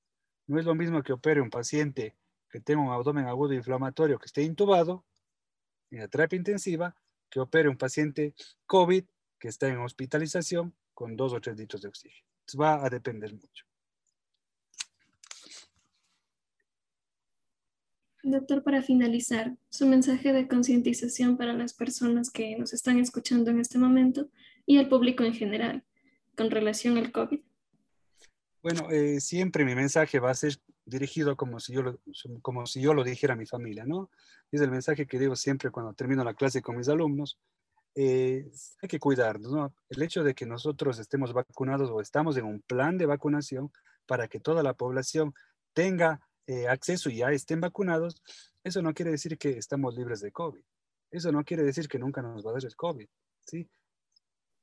No 0.46 0.58
es 0.58 0.64
lo 0.64 0.74
mismo 0.74 1.02
que 1.02 1.12
opere 1.12 1.40
un 1.40 1.50
paciente 1.50 2.16
que 2.50 2.60
tenga 2.60 2.82
un 2.82 2.92
abdomen 2.92 3.26
agudo 3.26 3.54
inflamatorio 3.54 4.18
que 4.18 4.26
esté 4.26 4.42
intubado 4.42 5.04
en 5.90 6.00
la 6.00 6.08
terapia 6.08 6.36
intensiva 6.36 6.94
que 7.30 7.40
opere 7.40 7.68
un 7.68 7.76
paciente 7.76 8.34
COVID 8.66 9.04
que 9.38 9.48
está 9.48 9.68
en 9.68 9.78
hospitalización 9.78 10.74
con 10.92 11.16
dos 11.16 11.32
o 11.32 11.40
tres 11.40 11.56
litros 11.56 11.82
de 11.82 11.88
oxígeno. 11.88 12.26
va 12.60 12.84
a 12.84 12.90
depender 12.90 13.32
mucho. 13.34 13.64
Doctor, 18.22 18.62
para 18.62 18.82
finalizar, 18.82 19.54
su 19.68 19.86
mensaje 19.86 20.32
de 20.32 20.48
concientización 20.48 21.36
para 21.36 21.52
las 21.52 21.74
personas 21.74 22.30
que 22.30 22.56
nos 22.56 22.72
están 22.72 22.98
escuchando 22.98 23.50
en 23.50 23.58
este 23.58 23.76
momento 23.76 24.30
y 24.64 24.78
al 24.78 24.88
público 24.88 25.24
en 25.24 25.34
general 25.34 25.84
con 26.34 26.50
relación 26.50 26.96
al 26.96 27.12
COVID. 27.12 27.40
Bueno, 28.64 28.90
eh, 28.90 29.20
siempre 29.20 29.62
mi 29.62 29.74
mensaje 29.74 30.18
va 30.20 30.30
a 30.30 30.34
ser 30.34 30.56
dirigido 30.86 31.36
como 31.36 31.60
si, 31.60 31.74
yo 31.74 31.82
lo, 31.82 32.00
como 32.40 32.64
si 32.64 32.80
yo 32.80 32.94
lo 32.94 33.04
dijera 33.04 33.34
a 33.34 33.36
mi 33.36 33.44
familia, 33.44 33.84
¿no? 33.84 34.08
Es 34.50 34.62
el 34.62 34.70
mensaje 34.70 35.06
que 35.06 35.18
digo 35.18 35.36
siempre 35.36 35.70
cuando 35.70 35.92
termino 35.92 36.24
la 36.24 36.32
clase 36.32 36.62
con 36.62 36.78
mis 36.78 36.88
alumnos. 36.88 37.38
Eh, 37.94 38.50
hay 38.80 38.88
que 38.88 38.98
cuidarnos, 38.98 39.52
¿no? 39.52 39.74
El 39.90 40.00
hecho 40.00 40.24
de 40.24 40.34
que 40.34 40.46
nosotros 40.46 40.98
estemos 40.98 41.34
vacunados 41.34 41.90
o 41.90 42.00
estamos 42.00 42.38
en 42.38 42.46
un 42.46 42.62
plan 42.62 42.96
de 42.96 43.04
vacunación 43.04 43.70
para 44.06 44.28
que 44.28 44.40
toda 44.40 44.62
la 44.62 44.72
población 44.72 45.34
tenga 45.74 46.26
eh, 46.46 46.66
acceso 46.66 47.10
y 47.10 47.18
ya 47.18 47.32
estén 47.32 47.60
vacunados, 47.60 48.22
eso 48.62 48.80
no 48.80 48.94
quiere 48.94 49.10
decir 49.10 49.36
que 49.36 49.58
estamos 49.58 49.94
libres 49.94 50.22
de 50.22 50.32
COVID. 50.32 50.64
Eso 51.10 51.30
no 51.32 51.44
quiere 51.44 51.64
decir 51.64 51.86
que 51.86 51.98
nunca 51.98 52.22
nos 52.22 52.42
va 52.46 52.52
a 52.52 52.54
dar 52.54 52.64
el 52.64 52.74
COVID, 52.74 53.08
¿sí? 53.44 53.68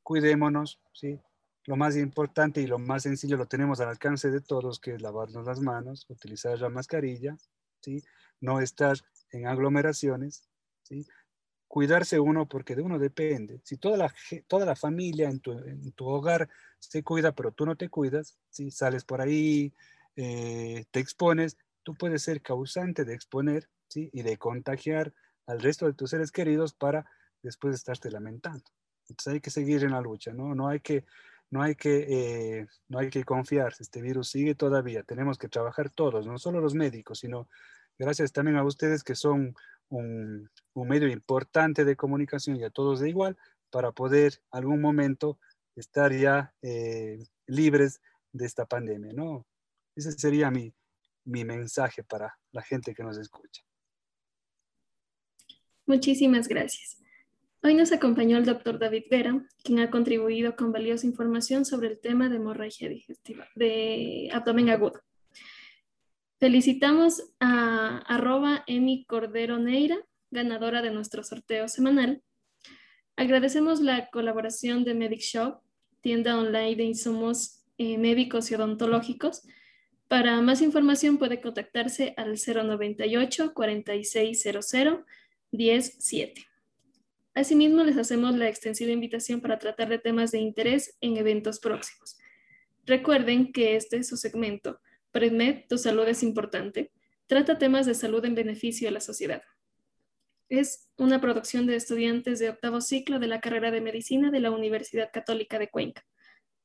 Cuidémonos, 0.02 0.80
¿sí? 0.92 1.20
Lo 1.66 1.76
más 1.76 1.96
importante 1.96 2.62
y 2.62 2.68
lo 2.68 2.80
más 2.80 3.04
sencillo 3.04 3.38
lo 3.38 3.48
tenemos 3.48 3.80
al 3.80 3.90
alcance 3.90 4.32
de 4.32 4.42
todos, 4.42 4.80
que 4.80 4.96
es 4.96 5.02
lavarnos 5.02 5.46
las 5.46 5.60
manos, 5.60 6.06
utilizar 6.10 6.60
la 6.60 6.70
mascarilla, 6.70 7.38
¿sí? 7.82 8.04
no 8.40 8.60
estar 8.60 8.98
en 9.32 9.48
aglomeraciones, 9.48 10.50
¿sí? 10.84 11.06
cuidarse 11.68 12.20
uno 12.20 12.48
porque 12.48 12.76
de 12.76 12.82
uno 12.82 12.98
depende. 12.98 13.62
Si 13.64 13.78
toda 13.78 13.98
la, 13.98 14.14
toda 14.48 14.66
la 14.66 14.76
familia 14.76 15.30
en 15.30 15.40
tu, 15.40 15.52
en 15.52 15.92
tu 15.94 16.08
hogar 16.08 16.50
se 16.80 17.04
cuida, 17.04 17.32
pero 17.34 17.52
tú 17.52 17.66
no 17.66 17.76
te 17.76 17.90
cuidas, 17.90 18.38
¿sí? 18.50 18.72
sales 18.72 19.06
por 19.06 19.22
ahí, 19.22 19.74
eh, 20.16 20.86
te 20.92 21.00
expones, 21.00 21.58
tú 21.84 21.96
puedes 21.96 22.24
ser 22.24 22.42
causante 22.42 23.06
de 23.06 23.14
exponer 23.14 23.70
¿sí? 23.88 24.10
y 24.12 24.24
de 24.24 24.38
contagiar 24.38 25.14
al 25.46 25.62
resto 25.62 25.86
de 25.86 25.94
tus 25.94 26.10
seres 26.10 26.32
queridos 26.32 26.74
para 26.74 27.06
después 27.42 27.76
estarte 27.76 28.10
lamentando. 28.12 28.64
Entonces 29.08 29.34
hay 29.34 29.42
que 29.42 29.50
seguir 29.50 29.84
en 29.84 29.92
la 29.92 30.02
lucha, 30.02 30.34
¿no? 30.34 30.56
No 30.56 30.68
hay 30.68 30.80
que 30.80 31.06
no 31.52 31.62
hay 31.62 31.76
que, 31.76 32.08
eh, 32.10 32.68
no 32.88 33.00
hay 33.00 33.10
que 33.10 33.24
confiarse, 33.24 33.84
este 33.84 34.02
virus 34.02 34.30
sigue 34.30 34.56
todavía, 34.56 35.04
tenemos 35.04 35.38
que 35.38 35.50
trabajar 35.50 35.90
todos, 35.90 36.26
no 36.26 36.40
solo 36.40 36.62
los 36.62 36.74
médicos, 36.74 37.20
sino 37.20 37.48
gracias 38.00 38.32
también 38.32 38.58
a 38.58 38.64
ustedes 38.64 39.04
que 39.04 39.16
son 39.16 39.54
un, 39.90 40.50
medio 40.74 41.10
importante 41.10 41.86
de 41.86 41.98
comunicación 41.98 42.56
y 42.56 42.64
a 42.64 42.70
todos 42.70 43.02
de 43.02 43.10
igual 43.10 43.38
para 43.70 43.92
poder 43.92 44.42
algún 44.50 44.82
momento 44.82 45.40
estar 45.76 46.14
ya 46.14 46.54
eh, 46.62 47.24
libres 47.48 48.02
de 48.32 48.46
esta 48.46 48.66
pandemia, 48.66 49.12
¿no? 49.14 49.46
Ese 49.96 50.14
sería 50.14 50.50
mi, 50.50 50.74
mi 51.26 51.44
mensaje 51.44 52.04
para 52.04 52.38
la 52.52 52.62
gente 52.62 52.94
que 52.94 53.04
nos 53.04 53.18
escucha. 53.18 53.62
Muchísimas 55.86 56.48
gracias. 56.48 56.98
Hoy 57.64 57.76
nos 57.76 57.92
acompañó 57.92 58.40
el 58.40 58.46
doctor 58.46 58.80
David 58.80 59.04
Vera, 59.12 59.40
quien 59.64 59.82
ha 59.82 59.92
contribuido 59.92 60.56
con 60.56 60.72
valiosa 60.72 61.06
información 61.06 61.64
sobre 61.64 61.90
el 61.90 62.00
tema 62.00 62.28
de 62.28 62.38
hemorragia 62.38 62.90
digestiva, 62.90 63.48
de 63.56 64.30
abdomen 64.34 64.72
agudo. 64.72 65.00
Felicitamos 66.40 67.22
a 67.40 68.00
arroba 68.08 68.64
Emi 68.66 69.06
Cordero 69.06 69.60
Neira, 69.60 70.00
ganadora 70.32 70.82
de 70.82 70.90
nuestro 70.90 71.24
sorteo 71.24 71.68
semanal. 71.68 72.24
Agradecemos 73.16 73.80
la 73.80 74.10
colaboración 74.10 74.84
de 74.84 74.96
Medic 74.96 75.22
Shop, 75.22 75.62
tienda 76.02 76.40
online 76.40 76.78
de 76.78 76.84
insumos 76.86 77.64
eh, 77.78 78.00
médicos 78.00 78.50
y 78.50 78.56
odontológicos. 78.56 79.44
Para 80.08 80.42
más 80.42 80.64
información 80.64 81.20
puede 81.20 81.42
contactarse 81.42 82.16
al 82.18 82.40
098 82.44 83.54
4600 83.54 84.66
107. 85.52 86.51
Asimismo, 87.34 87.84
les 87.84 87.98
hacemos 87.98 88.36
la 88.36 88.50
extensiva 88.50 88.92
invitación 88.92 89.40
para 89.40 89.58
tratar 89.58 89.88
de 89.90 90.00
temas 90.00 90.32
de 90.32 90.40
interés 90.40 90.98
en 91.00 91.18
eventos 91.18 91.60
próximos. 91.60 92.18
Recuerden 92.86 93.54
que 93.54 93.76
este 93.76 93.98
es 93.98 94.08
su 94.08 94.18
segmento. 94.18 94.82
PredMed, 95.12 95.66
tu 95.70 95.78
salud 95.78 96.08
es 96.08 96.24
importante. 96.24 96.92
Trata 97.28 97.58
temas 97.58 97.86
de 97.86 97.96
salud 97.96 98.24
en 98.26 98.36
beneficio 98.36 98.88
de 98.88 98.92
la 98.92 99.00
sociedad. 99.00 99.42
Es 100.50 100.90
una 100.98 101.22
producción 101.22 101.66
de 101.66 101.78
estudiantes 101.78 102.40
de 102.40 102.50
octavo 102.50 102.82
ciclo 102.82 103.20
de 103.20 103.28
la 103.28 103.40
carrera 103.40 103.72
de 103.72 103.80
medicina 103.80 104.32
de 104.32 104.42
la 104.42 104.52
Universidad 104.52 105.10
Católica 105.14 105.58
de 105.58 105.70
Cuenca. 105.70 106.04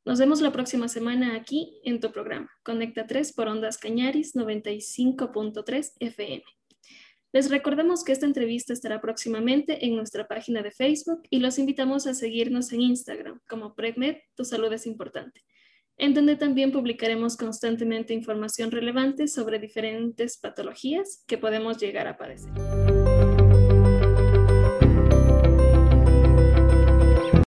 Nos 0.05 0.18
vemos 0.18 0.40
la 0.40 0.52
próxima 0.52 0.88
semana 0.88 1.37
aquí 1.37 1.81
en 1.85 2.00
tu 2.00 2.11
programa. 2.11 2.50
Conecta 2.64 3.07
3 3.07 3.33
por 3.33 3.46
Ondas 3.48 3.79
Cañaris 3.79 4.35
95.3 4.35 5.92
FM. 6.00 6.42
Les 7.37 7.51
recordamos 7.51 8.03
que 8.03 8.12
esta 8.12 8.25
entrevista 8.25 8.72
estará 8.72 8.99
próximamente 8.99 9.85
en 9.85 9.94
nuestra 9.94 10.27
página 10.27 10.62
de 10.62 10.70
Facebook 10.70 11.20
y 11.29 11.38
los 11.40 11.59
invitamos 11.59 12.07
a 12.07 12.14
seguirnos 12.14 12.72
en 12.72 12.81
Instagram 12.81 13.40
como 13.46 13.75
PredMed, 13.75 14.16
tu 14.35 14.46
salud 14.46 14.72
es 14.72 14.87
importante, 14.87 15.42
en 15.99 16.14
donde 16.14 16.37
también 16.37 16.72
publicaremos 16.72 17.37
constantemente 17.37 18.14
información 18.14 18.70
relevante 18.70 19.29
sobre 19.29 19.59
diferentes 19.59 20.38
patologías 20.38 21.25
que 21.27 21.37
podemos 21.37 21.77
llegar 21.77 22.07
a 22.07 22.16
padecer. 22.16 22.95